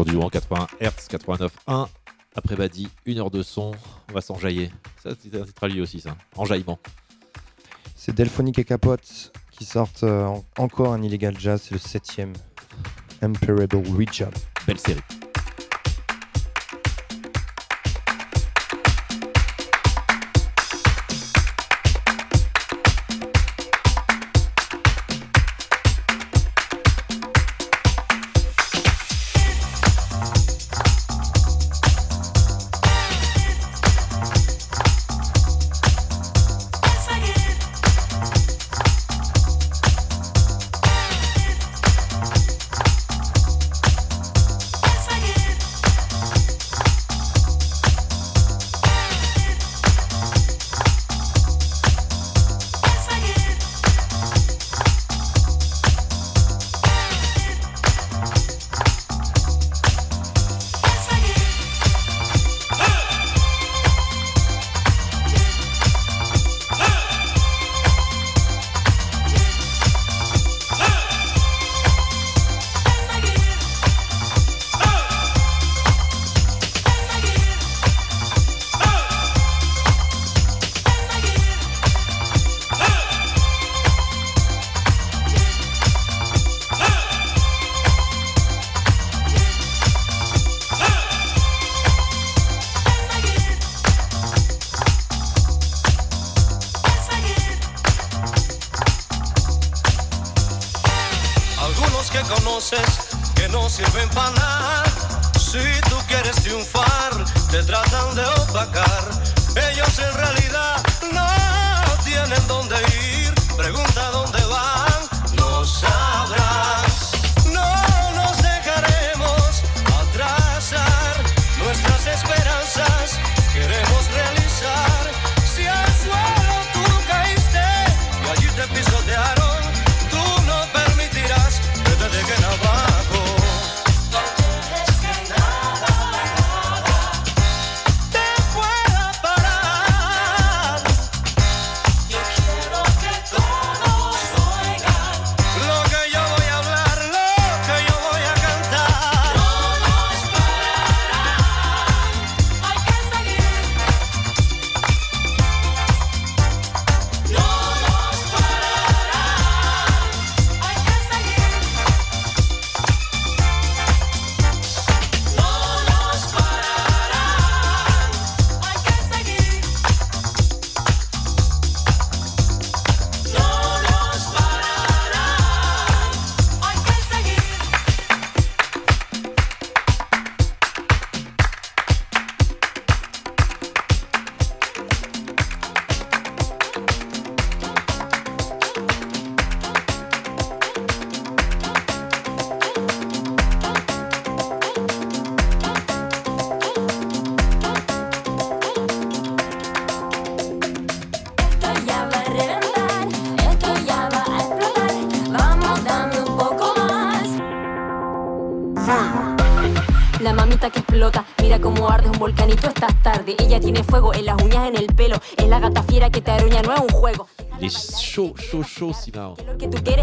[0.05, 1.89] Du en 81 Hz, 89.1.
[2.37, 3.73] Après Badi, une heure de son,
[4.09, 4.71] on va s'enjailler.
[5.03, 6.17] Ça, c'est un titre lui aussi, ça.
[6.37, 6.79] Enjaillement.
[7.97, 12.33] C'est Delphonique et Capote qui sortent euh, encore un Illegal Jazz, c'est le septième.
[13.23, 14.31] Imperable Richard.
[14.67, 15.01] Belle série.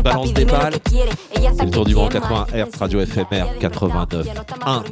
[0.03, 0.75] Balance des balles.
[1.57, 4.27] C'est le tour du monde 80 Hertz, Radio FMR 89
[4.65, 4.83] 1.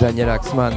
[0.00, 0.72] Daniel Axman.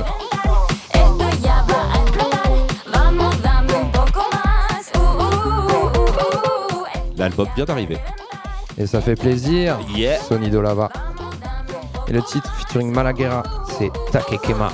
[7.34, 7.98] album vient d'arriver.
[8.78, 10.20] Et ça fait plaisir, yeah.
[10.20, 10.90] Sony Dolava.
[12.08, 13.44] Et le titre featuring Malaguerra,
[13.78, 14.72] c'est Takekema.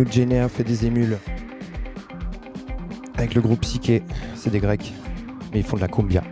[0.00, 1.18] New fait des émules.
[3.18, 4.02] Avec le groupe Psyché,
[4.34, 4.94] c'est des Grecs.
[5.52, 6.22] Mais ils font de la cumbia.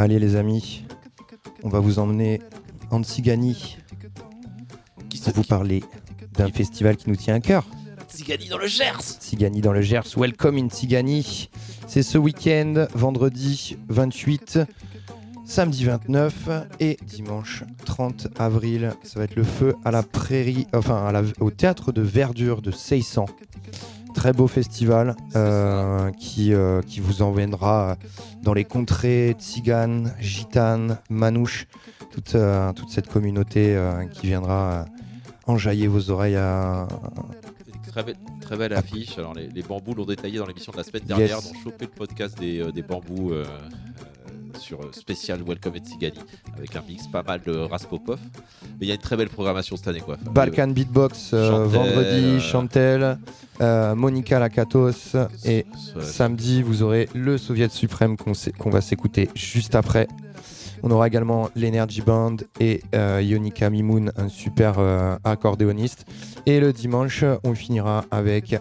[0.00, 0.82] Allez les amis,
[1.62, 2.40] on va vous emmener
[2.90, 3.76] en Tsigani
[5.24, 5.84] pour vous parler
[6.32, 7.66] d'un festival qui nous tient à cœur.
[8.08, 10.16] Tsigani dans le Gers Tsigani dans le Gers.
[10.16, 11.50] Welcome in Tsigani.
[11.86, 14.60] C'est ce week-end, vendredi 28,
[15.44, 16.48] samedi 29
[16.80, 18.94] et dimanche 30 avril.
[19.02, 22.62] Ça va être le feu à la prairie, enfin à la- au théâtre de verdure
[22.62, 23.26] de Seissan.
[24.14, 27.96] Très beau festival euh, qui, euh, qui vous emmènera
[28.42, 31.66] dans les contrées tziganes, gitanes, manouches,
[32.10, 33.78] toute, euh, toute cette communauté
[34.12, 34.84] qui viendra
[35.46, 36.86] enjailler vos oreilles à,
[37.90, 39.18] Très belle, très belle affiche.
[39.18, 41.38] Alors, les, les bambous l'ont détaillé dans l'émission de la semaine dernière.
[41.38, 41.50] Yes.
[41.52, 45.80] Ils ont chopé le podcast des, euh, des bambous euh, euh, sur spécial Welcome et
[45.80, 46.20] Tsigani
[46.56, 48.20] avec un mix pas mal de Raspopov.
[48.62, 50.02] Mais il y a une très belle programmation cette année.
[50.02, 50.18] Quoi.
[50.22, 53.18] Balkan Beatbox Chantel, vendredi, Chantel,
[53.60, 55.66] euh, Monica Lakatos et
[56.00, 60.06] samedi vous aurez le Soviet suprême qu'on va s'écouter juste après.
[60.82, 66.06] On aura également l'Energy Band et euh, Yonika Mimoun, un super euh, accordéoniste.
[66.46, 68.58] Et le dimanche, on finira avec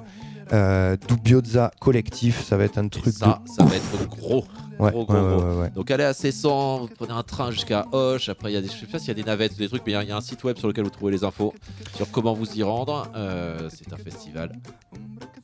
[0.52, 2.44] euh, Dubioza Collectif.
[2.44, 3.70] Ça va être un truc Ça, de ça ouf.
[3.70, 4.44] va être gros.
[4.80, 5.42] Ouais, gros, gros, ouais, gros.
[5.42, 5.70] ouais, ouais, ouais.
[5.72, 8.30] Donc allez à Cessan, vous prenez un train jusqu'à Hoche.
[8.30, 9.68] Après, il y a des, je sais pas s'il y a des navettes ou des
[9.68, 11.12] trucs, mais il y a- il y, a un site web sur lequel vous trouvez
[11.12, 11.54] les infos
[11.96, 13.12] sur comment vous y rendre.
[13.16, 14.54] Euh, c'est un festival.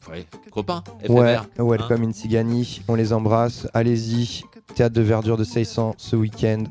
[0.09, 1.45] Ouais, copain, Ouais, éphémère.
[1.57, 2.07] welcome hein.
[2.09, 4.43] in Tsigani, on les embrasse, allez-y,
[4.75, 6.63] théâtre de verdure de 600 ce week-end,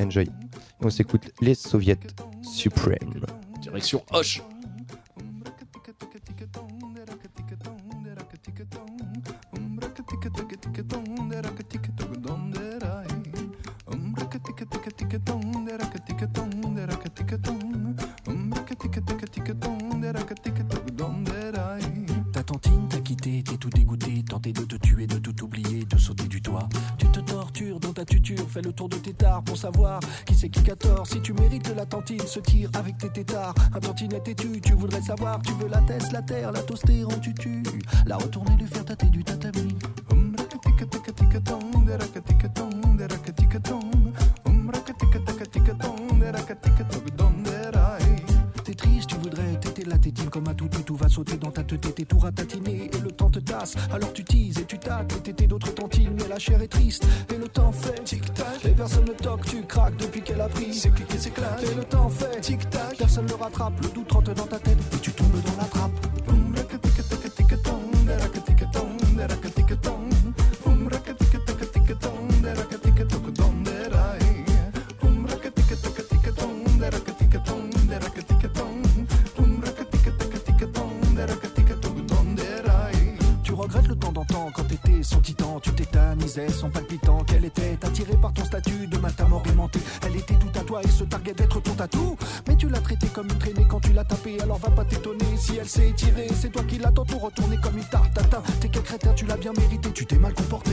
[0.00, 0.28] enjoy.
[0.80, 1.98] On s'écoute les soviets
[2.42, 3.20] suprêmes.
[3.60, 4.42] Direction Hoche.
[22.32, 25.98] Ta tantine t'a quitté, t'es tout dégoûté, tenté de te tuer, de tout oublier, de
[25.98, 26.68] sauter du toit.
[26.98, 30.34] Tu te tortures dans ta tuture, fais le tour de tes tares pour savoir qui
[30.34, 31.06] c'est qui qu'a tort.
[31.06, 35.02] Si tu mérites la tantine se tire avec tes tétards, un tantinet têtu, tu voudrais
[35.02, 37.62] savoir, tu veux la teste, la terre, la toaster en tutu,
[38.06, 39.76] la retourner, lui faire tâter du tatami.
[50.34, 53.30] Comme un toutou, tout va sauter dans ta tête, t'es tout ratatiné et le temps
[53.30, 53.76] te tasse.
[53.92, 57.06] Alors tu teases et tu tâtes et tétés d'autres tantines, mais la chair est triste
[57.32, 58.64] et le temps fait tic-tac.
[58.64, 60.74] Et personne ne toque, tu craques depuis qu'elle a pris.
[60.74, 61.62] C'est cliqué, c'est claque.
[61.62, 62.96] Et le temps fait tic-tac.
[62.98, 66.43] Personne ne rattrape, le doute rentre dans ta tête et tu tombes dans la trappe.
[86.34, 87.18] Tétanisais son palpitant.
[87.24, 89.78] Qu'elle était attirée par ton statut de matin orienté.
[90.06, 92.16] Elle était tout à toi et se targuait d'être ton tatou.
[92.48, 94.40] Mais tu l'as traitée comme une traînée quand tu l'as tapée.
[94.40, 96.28] Alors va pas t'étonner si elle s'est tirée.
[96.34, 98.42] C'est toi qui l'as tantôt retournée comme une tarte tatin.
[98.60, 100.72] T'es quel crétin, tu l'as bien mérité, tu t'es mal comporté.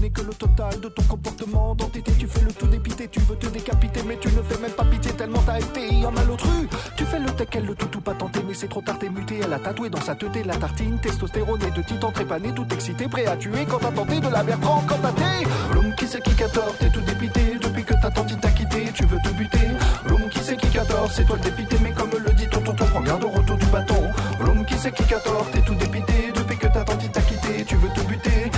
[0.00, 1.76] N'est que le total de ton comportement.
[1.92, 4.72] Tes tu fais le tout dépité, tu veux te décapiter, mais tu ne fais même
[4.72, 6.68] pas pitié tellement t'as été en malotru.
[6.96, 9.10] Tu fais le tech, elle le tout ou pas tenté, mais c'est trop tard, t'es
[9.10, 9.40] muté.
[9.44, 13.06] Elle a tatoué dans sa teuté la tartine, testostérone et de titan trépané, tout excité,
[13.08, 15.74] prêt à tuer quand t'as tenté de la Bertrand, quand t'as t'es.
[15.74, 19.04] L'homme qui sait qui tort, t'es tout dépité, depuis que ta tantine t'a quitté, tu
[19.04, 19.68] veux te buter.
[20.08, 22.86] L'homme qui sait qui tort, c'est toi le dépité, mais comme le dit ton tonton,
[22.86, 24.02] prends garde au retour du bâton.
[24.40, 27.76] L'homme qui sait qui tort, t'es tout dépité, depuis que ta tantine t'a quitté, tu
[27.76, 28.50] veux te buter.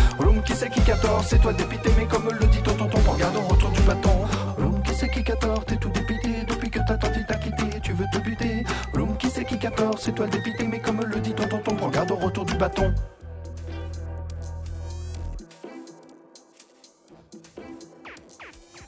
[0.60, 2.98] L'homme qui sait qui qu'a tort, c'est toi dépité, mais comme le dit ton tonton,
[3.04, 4.10] prends garde au retour du bâton.
[4.58, 7.80] L'homme qui sait qui qu'a tort, t'es tout dépité, depuis que ta tantine t'a quitté,
[7.80, 8.64] tu veux te buter.
[8.92, 11.76] L'homme qui sait qui qu'a tort, c'est toi dépité, mais comme le dit ton tonton,
[11.76, 12.92] prends garde au retour du bâton.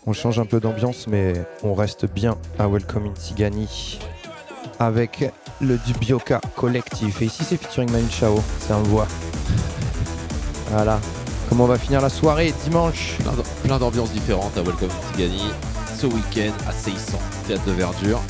[0.06, 4.00] On change un peu d'ambiance, mais on reste bien à Welcome in Tsigani
[4.80, 5.24] avec
[5.60, 7.22] le Dubioka Collectif.
[7.22, 9.06] Et ici, c'est featuring Manu Chao, c'est un voix.
[10.70, 10.98] Voilà.
[11.50, 14.94] Comment on va finir la soirée dimanche Plein d'am- Plein d'ambiances différentes à Welcome to
[15.12, 15.42] Tigani.
[15.98, 18.20] Ce week-end à 600, théâtre de verdure.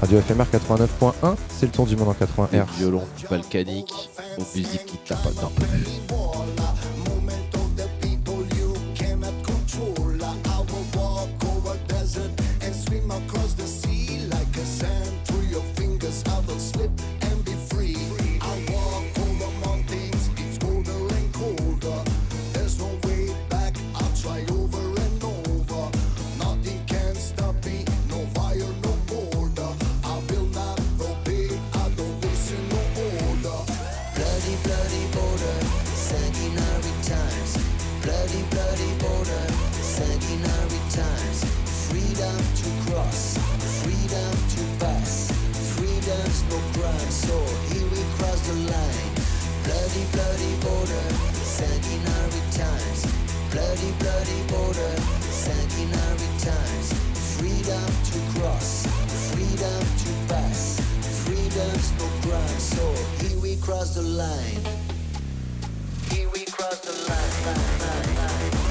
[0.00, 2.62] Radio FMR 89.1, c'est le tour du monde en 80 Des Hz.
[2.76, 5.50] violons balkaniques, aux musiques qui tapent dedans.
[5.58, 6.41] cannot
[63.72, 64.62] cross the line.
[66.10, 67.46] Here we cross the line.
[67.46, 68.61] line, line, line.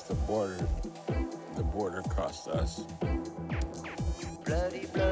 [0.00, 0.66] the border,
[1.56, 2.84] the border crossed us.
[4.44, 5.11] Bloody, bloody.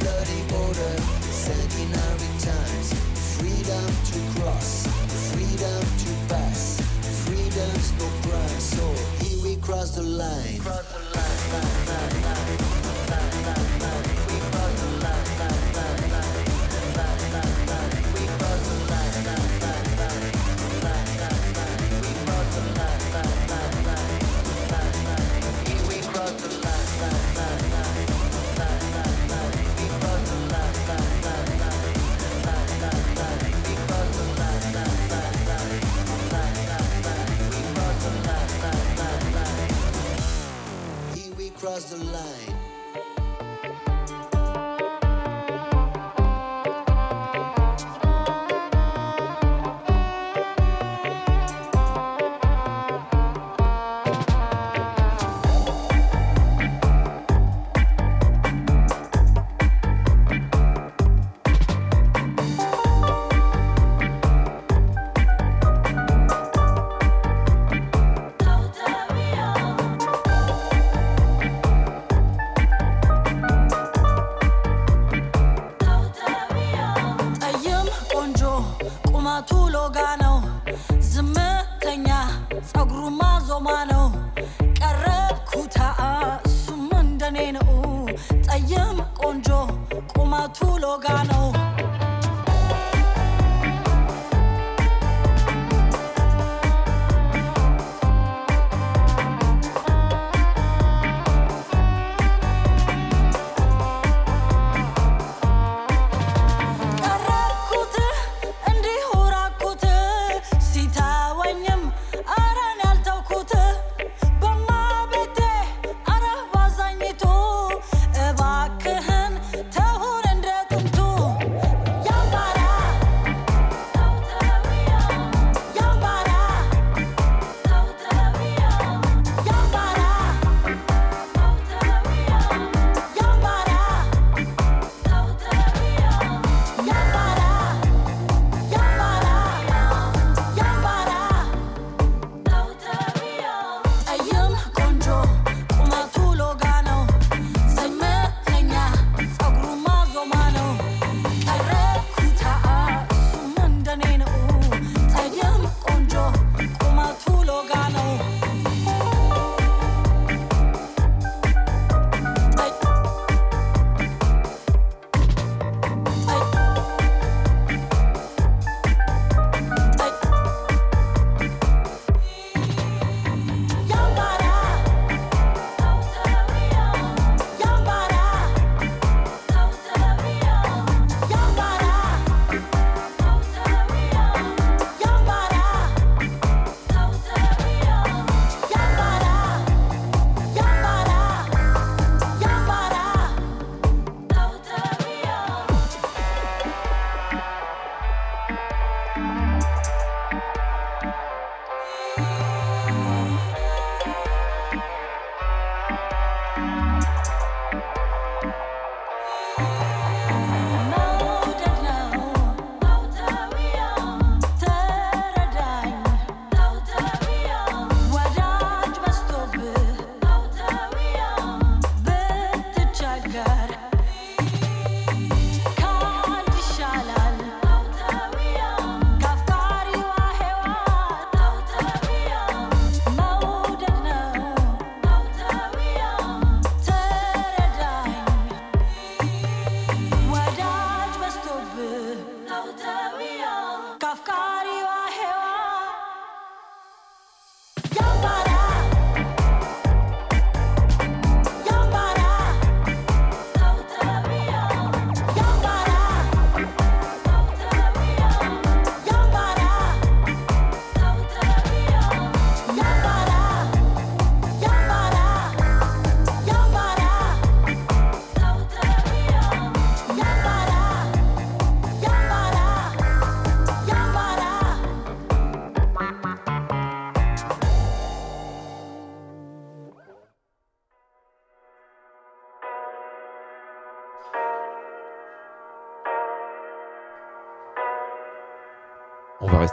[0.00, 0.94] bloody border,
[1.30, 2.92] sanguinary times,
[3.36, 4.86] freedom to cross,
[5.32, 6.80] freedom to pass,
[7.26, 8.84] freedom's no crime, so
[9.24, 10.58] here we cross the line.
[10.60, 11.77] Cross the line.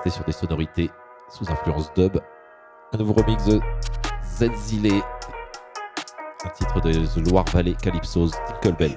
[0.10, 0.90] Sur des sonorités
[1.30, 2.18] sous influence dub.
[2.94, 3.60] Un nouveau remix de
[4.24, 5.02] Zenzile,
[6.44, 8.96] un titre de The Loire Valley Calypso's Tinkle Bell.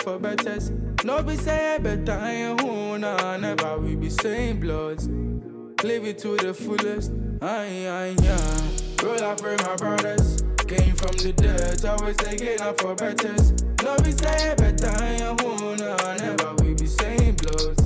[0.00, 0.70] For betters.
[1.04, 5.08] No be say better, I ain't who nah, never we be same bloods.
[5.82, 7.12] Live it to the fullest,
[7.42, 8.60] aye, aye, yeah.
[9.02, 10.42] Roll up with my brothers.
[10.66, 13.52] Came from the dirt, always digging up for betters.
[13.82, 17.82] No be say better, I ain't who nah, never we be same bloods.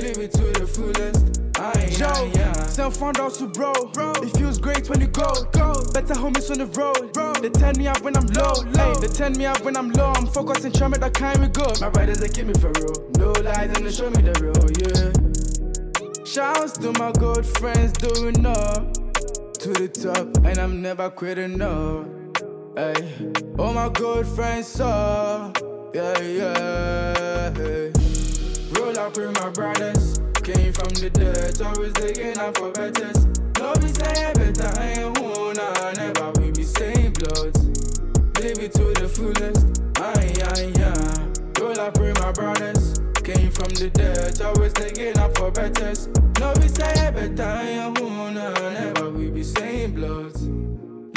[0.00, 2.50] Live it to the fullest, aye, yeah.
[3.00, 3.72] Found out to bro.
[4.22, 5.32] It feels great when you go.
[5.52, 5.72] go.
[5.92, 7.14] Better homies on the road.
[7.42, 8.52] They turn me up when I'm low.
[8.72, 8.94] low.
[9.00, 10.12] They turn me up when I'm low.
[10.16, 11.72] I'm focusing, trying make that kind we go.
[11.80, 13.10] My brothers, they keep me for real.
[13.16, 14.52] No lies, and they show me the real,
[14.84, 16.24] yeah.
[16.26, 18.92] Shouts to my good friends doing up
[19.60, 22.06] to the top, and I'm never quitting, no.
[22.76, 23.14] Hey,
[23.58, 25.52] all my good friends saw,
[25.94, 27.50] yeah, yeah.
[27.54, 27.92] Hey.
[28.72, 30.20] Roll up with my brothers.
[30.52, 33.24] Came from the dirt, always digging up for betters.
[33.60, 37.62] No be say better, I ain't who nah, never we be same bloods.
[38.40, 41.62] Live it to the fullest, aye, aye, yeah.
[41.62, 42.98] Roll up with my brothers.
[43.22, 46.08] Came from the dirt, always digging up for betters.
[46.40, 50.48] No be say better, I ain't who nah, never we be same bloods.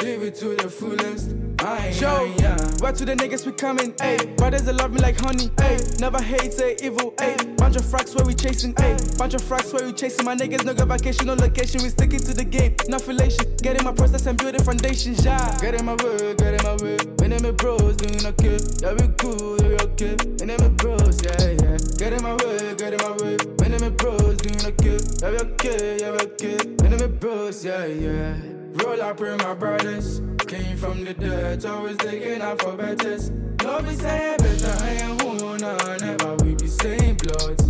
[0.04, 1.32] Live it to the fullest,
[1.62, 2.58] aye, yeah.
[2.82, 4.36] where to the niggas we coming, ayy.
[4.36, 6.02] Brothers that love me like honey, ayy.
[6.02, 7.56] Never hate, say evil, ayy.
[7.56, 9.18] Bunch of fracks where we chasing, ayy.
[9.18, 10.26] Bunch of fracks where we chasing.
[10.26, 11.82] My niggas no go vacation, no location.
[11.82, 13.56] We sticking to the game, no affiliation.
[13.62, 15.58] Getting my process and building foundations, yeah.
[15.62, 16.98] Getting my way, get in my way.
[17.24, 18.60] Me and my bros doing okay.
[18.84, 20.18] Yeah, we cool, yeah, we okay.
[20.44, 21.78] Me and my bros, yeah, yeah.
[21.96, 23.38] Get in my way, get in my way.
[23.40, 25.00] Me and my bros doing okay.
[25.24, 26.58] Yeah, we okay, yeah, we okay.
[26.84, 28.63] Me and my bros, yeah, yeah.
[28.74, 30.22] Roll up with my brothers.
[30.48, 33.30] Came from the dirt, always digging up for betters.
[33.64, 37.64] No be say better, I ain't who nah, never we be same bloods.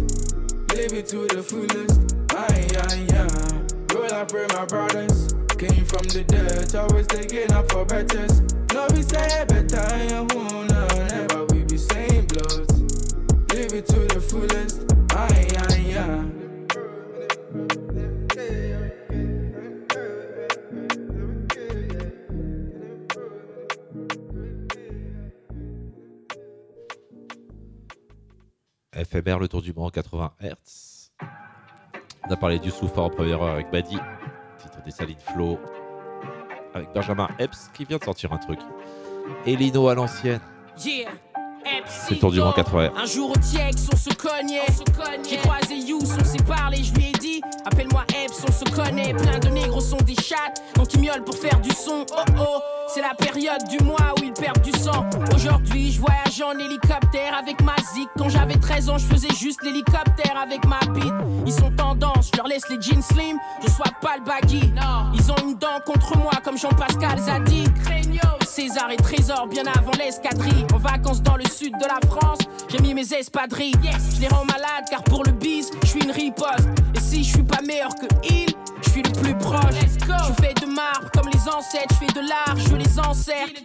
[0.74, 2.16] live it to the fullest.
[2.32, 3.94] Aye, aye, aye.
[3.94, 5.34] Roll up with my brothers.
[5.58, 8.42] Came from the dirt, always taking up for betters.
[8.74, 12.70] No, we say better, and who know, never we be same blood.
[13.54, 14.84] Live it to the fullest.
[15.12, 16.43] Aye, aye, aye.
[28.94, 31.12] FMR, le tour du monde 80 Hz.
[32.28, 33.98] On a parlé du Soufa en première heure avec Badi,
[34.58, 35.60] titre des Salines Flow,
[36.74, 38.60] avec Benjamin Epps qui vient de sortir un truc.
[39.46, 40.40] Et Lino à l'ancienne.
[41.88, 42.92] C'est le tour du monde 80 Hz.
[42.98, 44.66] Un jour au TX, on se cognait.
[45.30, 49.14] J'ai croisé Yous, on s'est parlé, je lui ai dit Appelle-moi Epps, on se connaît.
[49.14, 52.06] Plein de négros sont des chattes, donc ils miaulent pour faire du son.
[52.12, 52.60] Oh oh,
[52.94, 55.06] c'est la période du mois où ils perdent du sang.
[55.34, 58.10] Aujourd'hui, je voyage en hélicoptère avec ma zik.
[58.18, 61.14] Quand j'avais 13 ans, je faisais juste l'hélicoptère avec ma bite.
[61.46, 64.74] Ils sont tendance, je leur laisse les jeans slim, je sois pas le baggy.
[65.14, 67.66] Ils ont une dent contre moi comme Jean-Pascal Zadi.
[68.54, 70.66] César et Trésor bien avant l'escadrille.
[70.74, 73.74] En vacances dans le sud de la France, j'ai mis mes espadrilles.
[74.16, 76.68] Je les rends malades car pour le bis, je suis une riposte.
[76.96, 78.48] Et si je suis pas meilleur que il,
[78.82, 79.76] je suis le plus proche.
[79.76, 83.62] Je fais de marbre comme les ancêtres, je fais de l'art, je les encercle.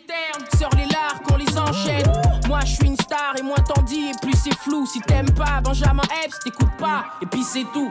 [0.59, 2.13] Sors les lards qu'on les enchaîne.
[2.47, 4.85] Moi je suis une star et moins t'en dis et plus c'est flou.
[4.87, 7.07] Si t'aimes pas Benjamin Epps, t'écoutes pas.
[7.23, 7.91] Et puis c'est tout.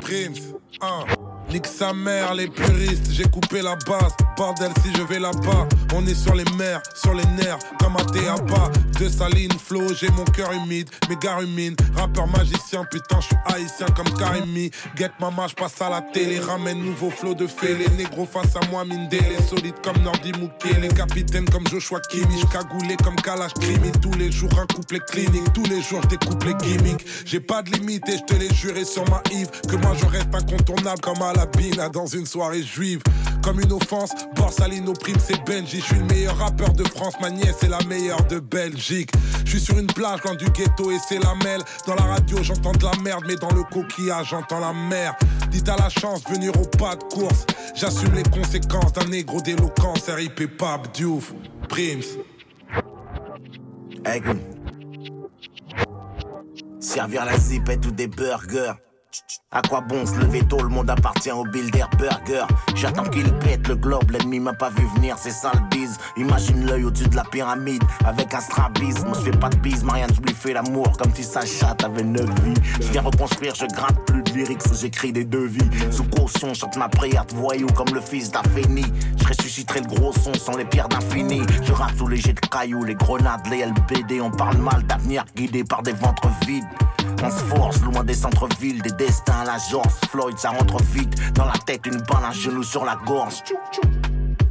[0.00, 1.25] Prims, 1.
[1.50, 4.14] Nique sa mère, les puristes, j'ai coupé la base.
[4.36, 8.04] Bordel, si je vais là-bas, on est sur les mers, sur les nerfs, comme un
[8.04, 8.70] théâtre.
[8.98, 11.76] De saline, flow, j'ai mon cœur humide, mes gars ruminent.
[11.94, 14.70] Rappeur magicien, putain, je suis haïtien comme Karimi.
[14.96, 17.74] Get mama, je passe à la télé, ramène nouveau flow de fée.
[17.74, 20.74] Les négros face à moi, mine les solides comme Nordi Mouké.
[20.80, 23.92] Les capitaines comme Joshua Kimi, cagoulé comme Kalash Krimi.
[24.02, 27.04] Tous les jours, un couplet clinique, tous les jours, je découpe les gimmicks.
[27.24, 30.06] J'ai pas de limite et je te l'ai juré sur ma Yves que moi je
[30.06, 33.02] reste incontournable comme à bina dans une soirée juive.
[33.42, 35.80] Comme une offense, Borsalino prime c'est Benji.
[35.80, 39.10] Je suis le meilleur rappeur de France, ma nièce est la meilleure de Belgique.
[39.44, 41.60] Je suis sur une plage loin du ghetto et c'est la mêle.
[41.86, 45.14] Dans la radio j'entends de la merde, mais dans le coquillage j'entends la mer.
[45.50, 47.46] Dites à la chance, venir au pas de course.
[47.74, 50.08] J'assume les conséquences d'un négro d'éloquence.
[50.08, 51.32] RIP Pab Diouf,
[51.68, 52.18] Prims.
[54.04, 54.38] Aigle.
[56.80, 58.74] Servir la zipette ou des burgers.
[59.50, 62.44] À quoi bon se lever tôt, le monde appartient au builder burger.
[62.74, 65.96] J'attends qu'il pète le globe, l'ennemi m'a pas vu venir, c'est ça le bise.
[66.16, 69.08] Imagine l'œil au-dessus de la pyramide, avec un strabisme.
[69.14, 72.02] Je fais pas de bise, Marianne, je lui fais l'amour comme si sa chatte avait
[72.02, 72.54] neuf vies.
[72.80, 75.70] Je viens reconstruire, je gratte plus de lyrics, j'écris des devis.
[75.90, 78.84] Sous caution, chante ma prière de voyou comme le fils d'Aféni.
[79.18, 81.42] Je ressusciterai le gros son sans les pierres d'infini.
[81.62, 84.20] Je rappe sous les jets de cailloux, les grenades, les LBD.
[84.20, 86.64] On parle mal d'avenir guidé par des ventres vides.
[87.22, 91.32] On se force loin des centres-villes, des destins à la George Floyd, ça rentre vite
[91.34, 93.42] dans la tête, une balle, un genou sur la gorge.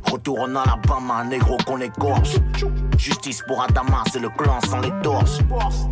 [0.09, 2.35] Retour en Alabama, un négro qu'on égorge.
[2.97, 5.39] Justice pour Adama, c'est le clan sans les torches.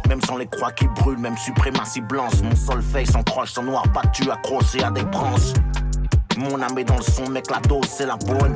[0.08, 2.42] Même sans les croix qui brûlent, même suprématie blanche.
[2.42, 5.54] Mon solfège s'encroche, son noir battu, accroché à des branches.
[6.38, 8.56] Mon âme est dans le son, mec, la dose, c'est la bonne.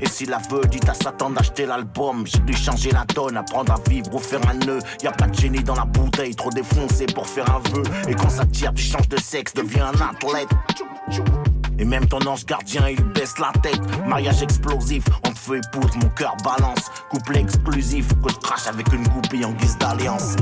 [0.00, 2.26] Et s'il la veut, dites à Satan d'acheter l'album.
[2.26, 4.80] J'ai dû changer la donne, apprendre à vivre ou faire un nœud.
[5.02, 7.82] Y a pas de génie dans la bouteille, trop défoncé pour faire un vœu.
[8.08, 10.48] Et quand ça tire, tu changes de sexe, deviens un athlète.
[11.78, 13.80] Et même ton ange gardien, il baisse la tête.
[14.06, 16.90] Mariage explosif, on te fait épouse, mon cœur balance.
[17.10, 20.36] Couple exclusif, que je crache avec une goupille en guise d'alliance.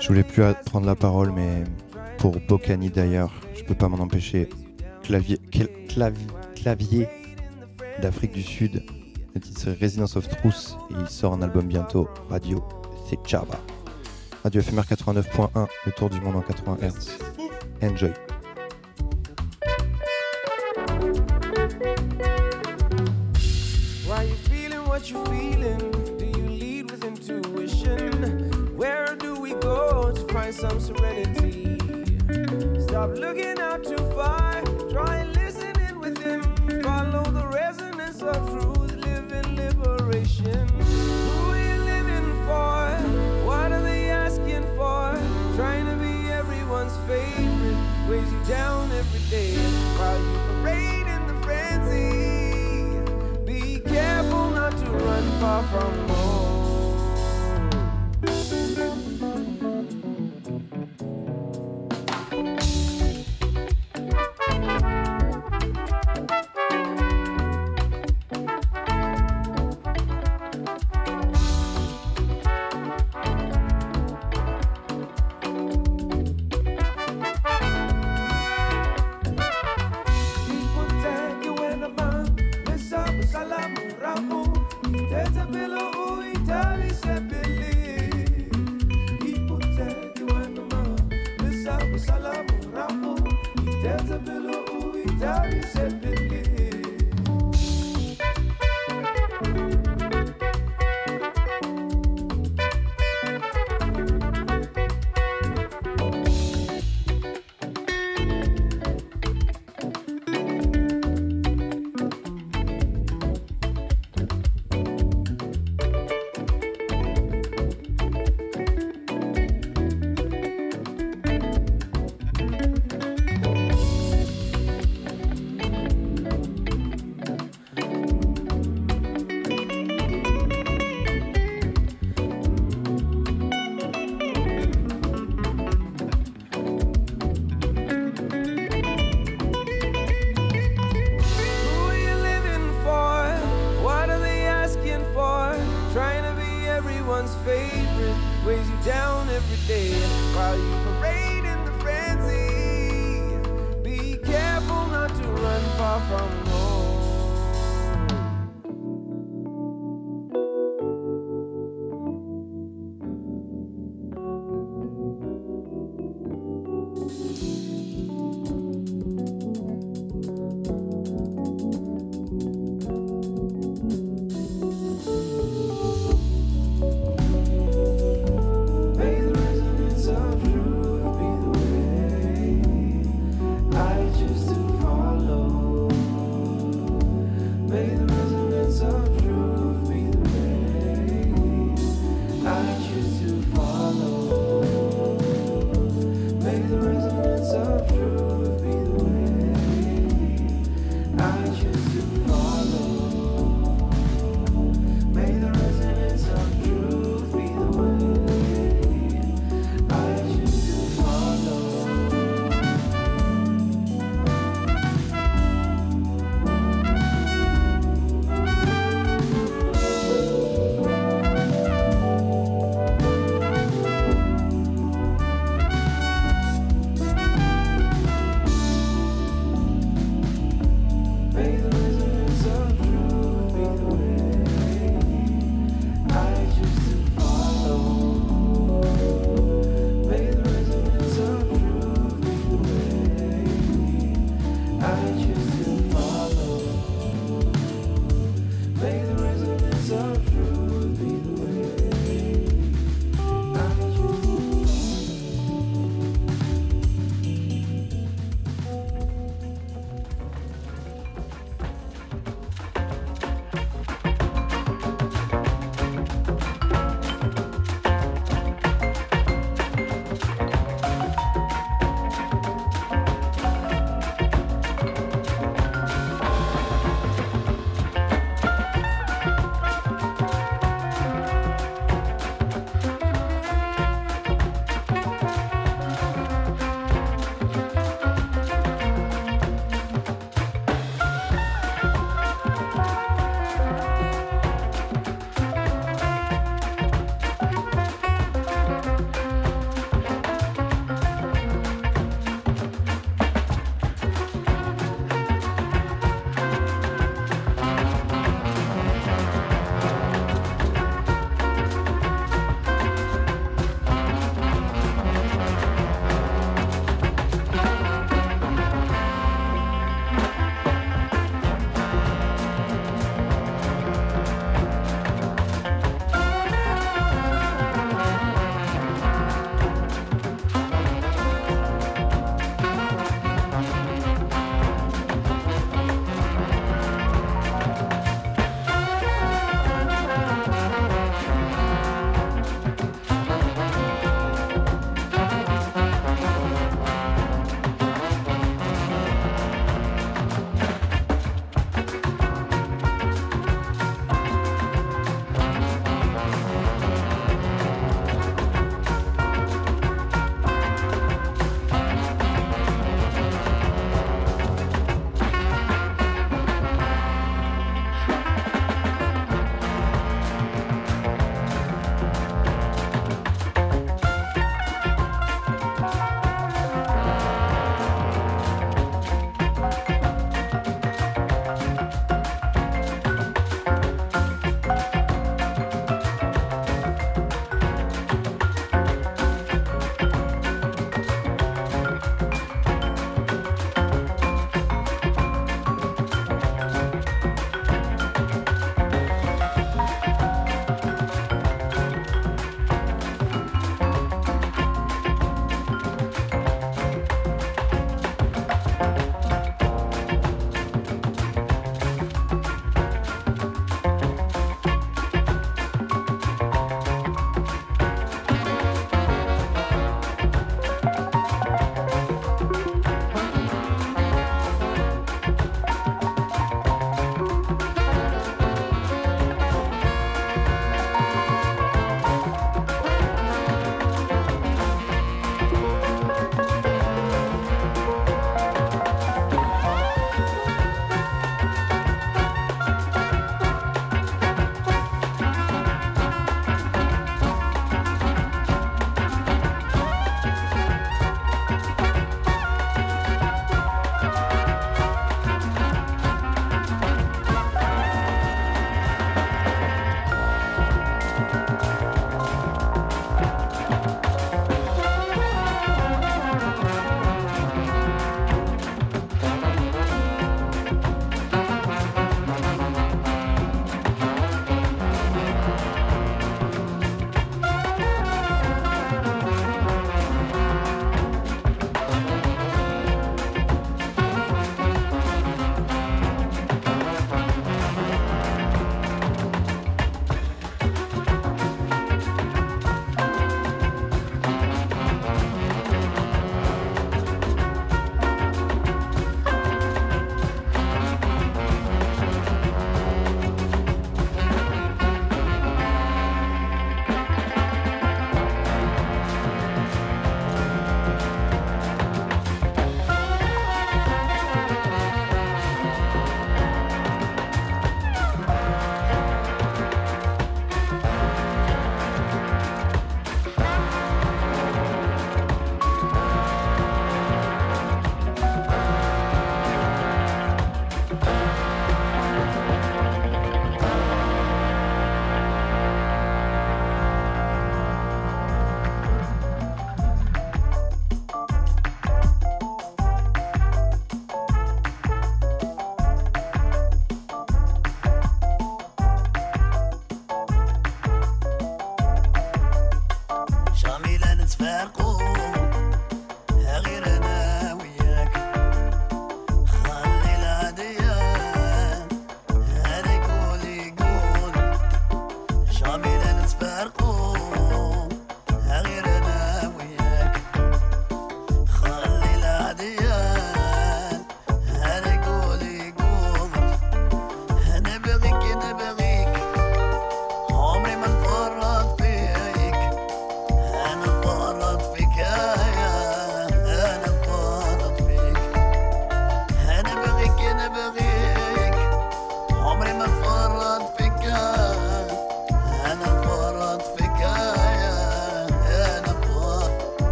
[0.00, 1.62] Je voulais plus prendre la parole, mais
[2.18, 4.48] pour Bocani d'ailleurs, je peux pas m'en empêcher.
[5.04, 5.38] Clavier,
[6.56, 7.08] clavier
[8.02, 8.82] d'Afrique du Sud.
[9.34, 12.08] Le titre Residence of Truth et il sort un album bientôt.
[12.28, 12.64] Radio,
[13.10, 13.58] c'est Chaba.
[14.44, 17.18] Radio FMR 89.1, le tour du monde en 80 Hz.
[17.82, 18.29] Enjoy.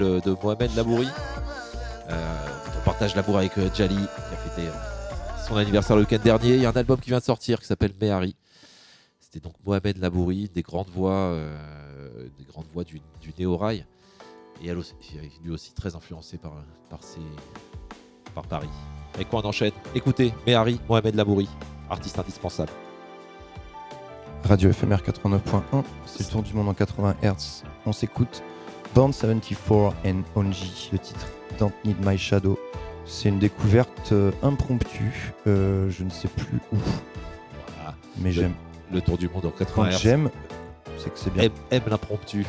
[0.00, 1.08] De Mohamed Labouri.
[2.08, 2.46] Euh,
[2.76, 6.56] on partage l'amour avec euh, Jali, qui a fêté euh, son anniversaire le week-end dernier.
[6.56, 8.34] Il y a un album qui vient de sortir qui s'appelle Mehari.
[9.20, 11.36] C'était donc Mohamed Labouri, des grandes voix,
[12.36, 13.86] des grandes voix du, du néo-rail.
[14.60, 14.94] Et elle aussi,
[15.44, 16.52] lui aussi très influencé par,
[17.02, 17.20] ses,
[18.34, 18.68] par Paris.
[19.14, 19.72] Avec quoi on enchaîne?
[19.94, 21.48] Écoutez, Mehari, Mohamed Labouri,
[21.88, 22.72] artiste indispensable.
[24.44, 27.62] Radio FMR 89.1, c'est le tour du monde en 80 Hz.
[27.86, 28.42] On s'écoute
[28.94, 31.26] Band 74 and Onji, le titre
[31.58, 32.58] Don't Need My Shadow.
[33.06, 36.76] C'est une découverte euh, impromptue, euh, je ne sais plus où.
[38.18, 38.54] Mais Le- j'aime.
[38.92, 40.00] Le tour du monde en 80 Quand Hz.
[40.02, 40.30] j'aime,
[40.98, 41.44] c'est que c'est bien.
[41.44, 42.44] Aime, aime l'impromptu.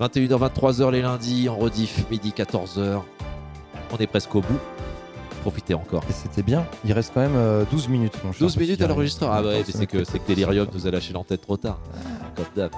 [0.00, 3.00] 21h, 23h les lundis, en rediff, midi 14h.
[3.92, 4.58] On est presque au bout.
[5.42, 6.02] Profitez encore.
[6.08, 6.66] Et c'était bien.
[6.84, 8.14] Il reste quand même euh, 12 minutes.
[8.24, 9.30] Mon cher 12 minutes à l'enregistreur.
[9.32, 11.78] Ah ouais, mais Ça c'est que, c'est que Delirium nous a lâché l'entête trop tard.
[12.36, 12.72] Comme d'hab.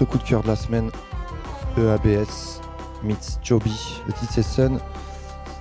[0.00, 0.90] Autre coup de cœur de la semaine,
[1.76, 2.60] EABS
[3.02, 4.00] meets Joby.
[4.06, 4.78] Le titre c'est Sun.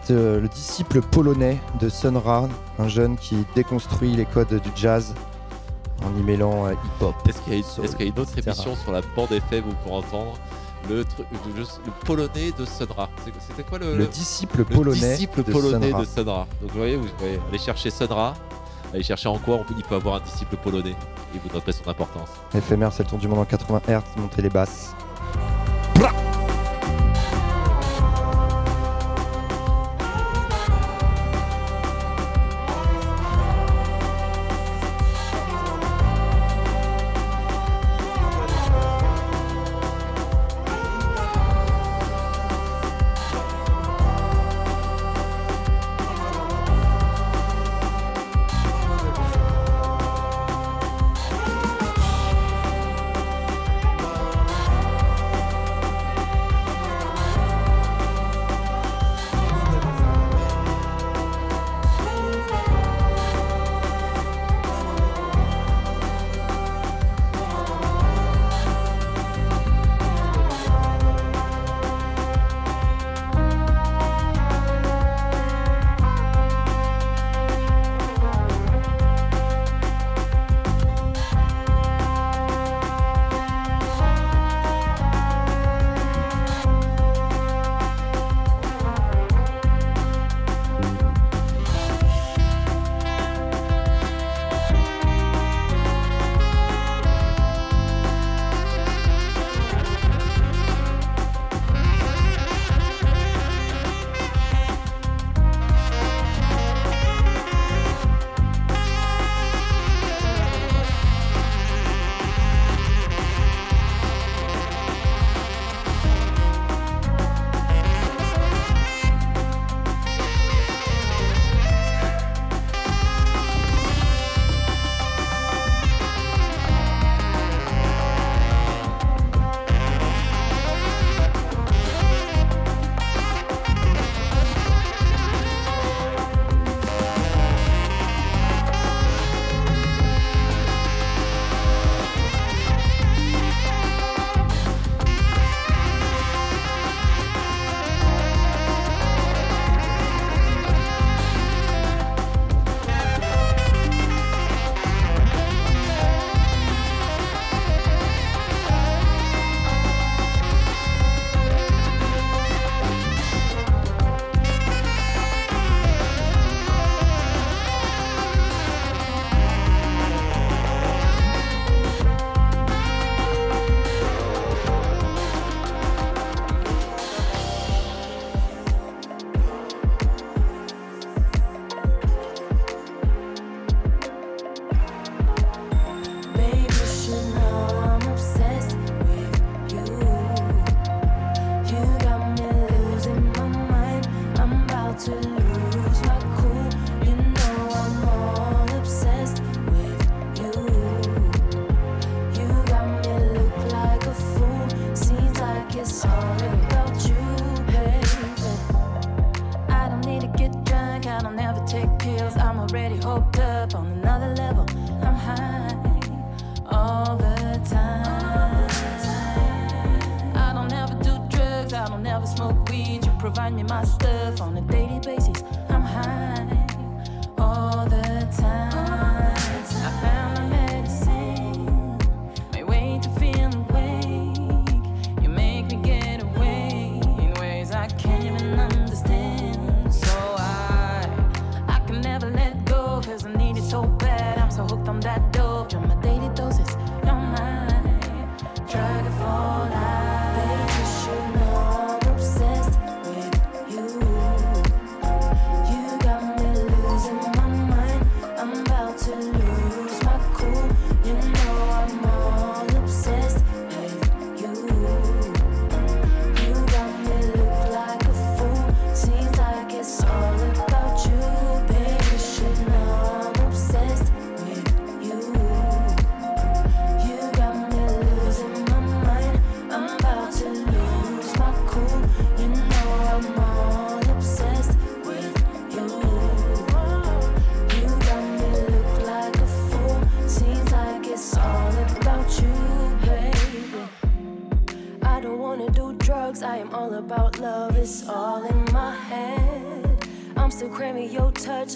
[0.03, 2.47] C'est euh, le disciple polonais de Sun Ra,
[2.77, 5.15] un jeune qui déconstruit les codes du jazz
[6.05, 7.15] en y mêlant euh, hip-hop.
[7.27, 7.63] Est-ce qu'il y, a une-
[8.07, 10.33] y a autre émission sur la bande FM où pour entendre
[10.87, 13.09] le, tru- le, le polonais de Sonra
[13.49, 16.01] C'était quoi le, Le disciple le polonais disciple de polonais Sonra.
[16.03, 16.47] de Sonra.
[16.61, 18.35] Donc vous voyez, vous pouvez aller chercher Sonra,
[18.93, 20.95] aller chercher en quoi on peut- il peut avoir un disciple polonais
[21.43, 22.29] vous son importance.
[22.53, 24.86] FMR, c'est le tour du monde en 80 Hz, montez les basses.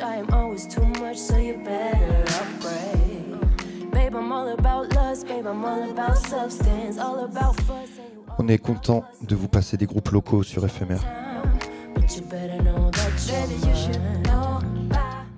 [0.04, 3.92] I am always too much, so you better upgrade.
[3.92, 5.28] Babe, I'm all about lust.
[5.28, 6.98] Babe, I'm all about substance.
[6.98, 8.00] All about fuss.
[8.40, 10.68] On est content de vous passer des groupes locaux sur know.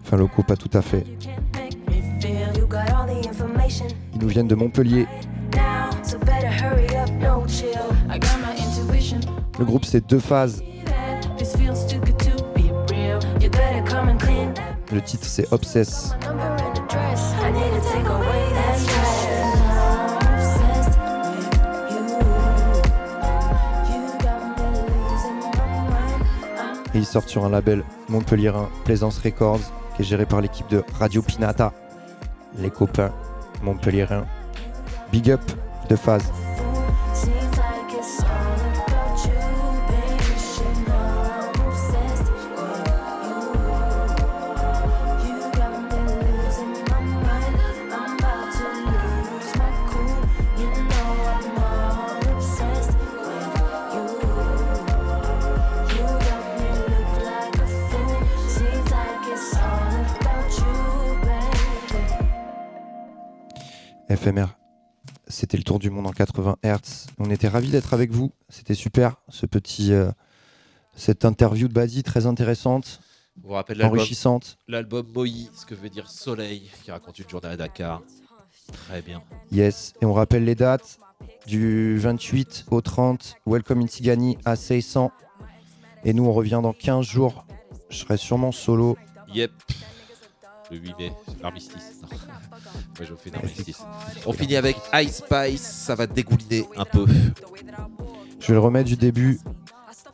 [0.02, 1.04] Enfin, locaux, pas tout à fait.
[4.14, 5.08] Ils nous viennent de Montpellier.
[9.60, 10.64] Le groupe, c'est deux phases.
[14.94, 16.74] Losing my mind.
[17.36, 18.04] I'm
[26.96, 29.60] Et ils sortent sur un label montpelliérain, Plaisance Records,
[29.96, 31.74] qui est géré par l'équipe de Radio Pinata.
[32.60, 33.12] Les copains
[33.64, 34.26] montpelliérains.
[35.12, 35.42] Big up
[35.90, 36.32] de phase.
[65.84, 67.08] Du monde en 80 Hz.
[67.20, 68.32] On était ravis d'être avec vous.
[68.48, 70.10] C'était super, ce petit, euh,
[70.96, 73.02] cette interview de Badi très intéressante,
[73.44, 74.58] On vous rappelle enrichissante.
[74.70, 78.02] L'album Moï, ce que veut dire soleil, qui raconte une journée à Dakar.
[78.88, 79.22] Très bien.
[79.52, 79.94] Yes.
[80.02, 81.00] Et on rappelle les dates
[81.48, 83.36] du 28 au 30.
[83.46, 85.12] Welcome in Tigani à 600.
[86.06, 87.46] Et nous, on revient dans 15 jours.
[87.90, 88.98] Je serai sûrement solo.
[89.34, 89.52] Yep.
[90.74, 92.02] Le 8 mai, l'armistice.
[92.02, 92.08] Non.
[92.10, 93.84] Moi, je fais l'armistice.
[94.26, 97.06] On finit avec Ice Spice, ça va dégouliner un peu.
[98.40, 99.40] Je vais le remettre du début.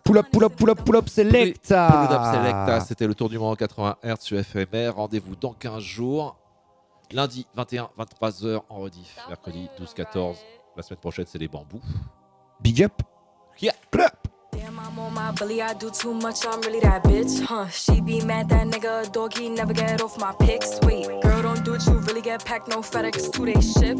[0.04, 1.88] Pull up, pull up, pull up, pull up, selecta.
[1.88, 4.90] Pull Up Selecta, c'était le tour du monde en 80 Hz sur FMR.
[4.96, 6.38] Rendez-vous dans 15 jours.
[7.14, 9.16] Lundi 21, 23h en rediff.
[9.30, 10.38] Mercredi 12, 14.
[10.76, 11.82] La semaine prochaine, c'est les bambous.
[12.60, 13.02] Big up.
[13.62, 13.76] Yeah.
[14.82, 17.44] I'm on my belly, I do too much, I'm really that bitch.
[17.44, 20.80] Huh, she be mad that nigga dog, he never get off my pics.
[20.84, 23.98] Wait, girl, don't do it, you really get packed, no FedEx, two day ship.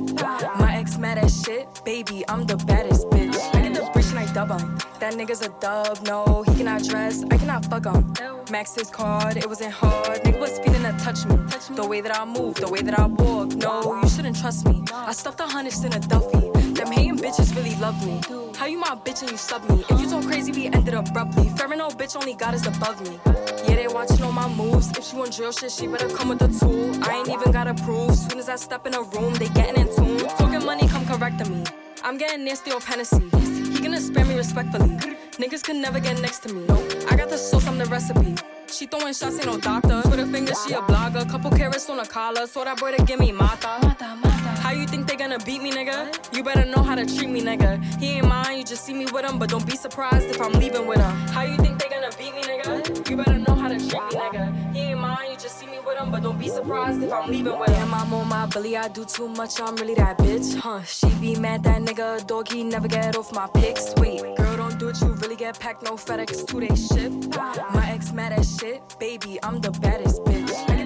[0.58, 3.36] My ex mad as shit, baby, I'm the baddest bitch.
[3.54, 4.78] I get the bitch and I dub him.
[5.02, 8.14] That nigga's a dub, no, he cannot dress, I cannot fuck him.
[8.50, 11.36] Max his card, it wasn't hard, nigga was feeling to touch me.
[11.76, 14.86] The way that I move, the way that I walk, no, you shouldn't trust me.
[14.94, 16.49] I stuffed a hundreds in a duffy.
[16.80, 18.22] Them hating bitches really love me.
[18.58, 19.84] How you my bitch and you sub me?
[19.90, 21.50] If you talk crazy, we ended abruptly.
[21.50, 23.20] Fair no bitch, only God is above me.
[23.68, 24.90] Yeah, they watching all my moves.
[24.98, 26.98] If she want drill shit, she better come with a tool.
[27.04, 28.16] I ain't even gotta prove.
[28.16, 30.20] Soon as I step in a room, they getting in tune.
[30.38, 31.66] Talking money, come correct to me.
[32.02, 33.28] I'm getting nasty off Hennessy.
[33.74, 34.96] He gonna spare me respectfully.
[35.36, 36.64] Niggas can never get next to me.
[37.12, 38.36] I got the sauce, I'm the recipe.
[38.68, 40.02] She throwing shots, ain't no doctor.
[40.06, 41.30] Put her finger, she a blogger.
[41.30, 42.48] Couple carrots on a collar.
[42.48, 44.39] So that boy to give me mata.
[44.60, 46.36] How you think they gonna beat me, nigga?
[46.36, 47.84] You better know how to treat me, nigga.
[48.00, 50.52] He ain't mine, you just see me with him, but don't be surprised if I'm
[50.54, 51.16] leaving with him.
[51.34, 53.10] How you think they gonna beat me, nigga?
[53.10, 54.74] You better know how to treat me, nigga.
[54.74, 57.30] He ain't mine, you just see me with him, but don't be surprised if I'm
[57.32, 57.76] leaving with him.
[57.76, 60.56] Damn, I'm on my belly, I do too much, I'm really that bitch.
[60.58, 63.94] Huh, she be mad that nigga dog, he never get off my pics.
[63.98, 67.12] Wait, girl, don't do it, you really get packed, no FedEx, two day ship.
[67.74, 70.79] My ex mad as shit, baby, I'm the baddest bitch.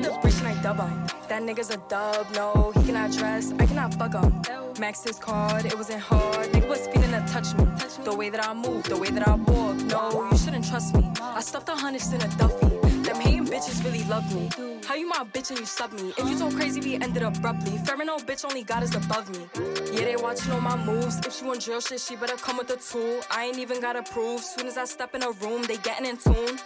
[0.63, 1.07] Dub him.
[1.27, 4.41] That nigga's a dub, no, he cannot dress, I cannot fuck him.
[4.79, 6.47] Max his card, it wasn't hard.
[6.53, 7.65] Nigga was feeling to touch me.
[8.05, 11.11] The way that I move, the way that I walk, no, you shouldn't trust me.
[11.19, 12.69] I stuffed a hundreds in a duffy.
[13.03, 14.49] Them hating bitches really love me.
[14.87, 16.13] How you my bitch and you sub me?
[16.17, 17.77] If you so crazy, we ended abruptly.
[18.05, 19.47] No bitch, only God is above me.
[19.93, 21.19] Yeah, they watching all my moves.
[21.25, 23.21] If she want drill shit, she better come with a tool.
[23.31, 24.41] I ain't even gotta prove.
[24.41, 26.57] Soon as I step in a room, they getting in tune.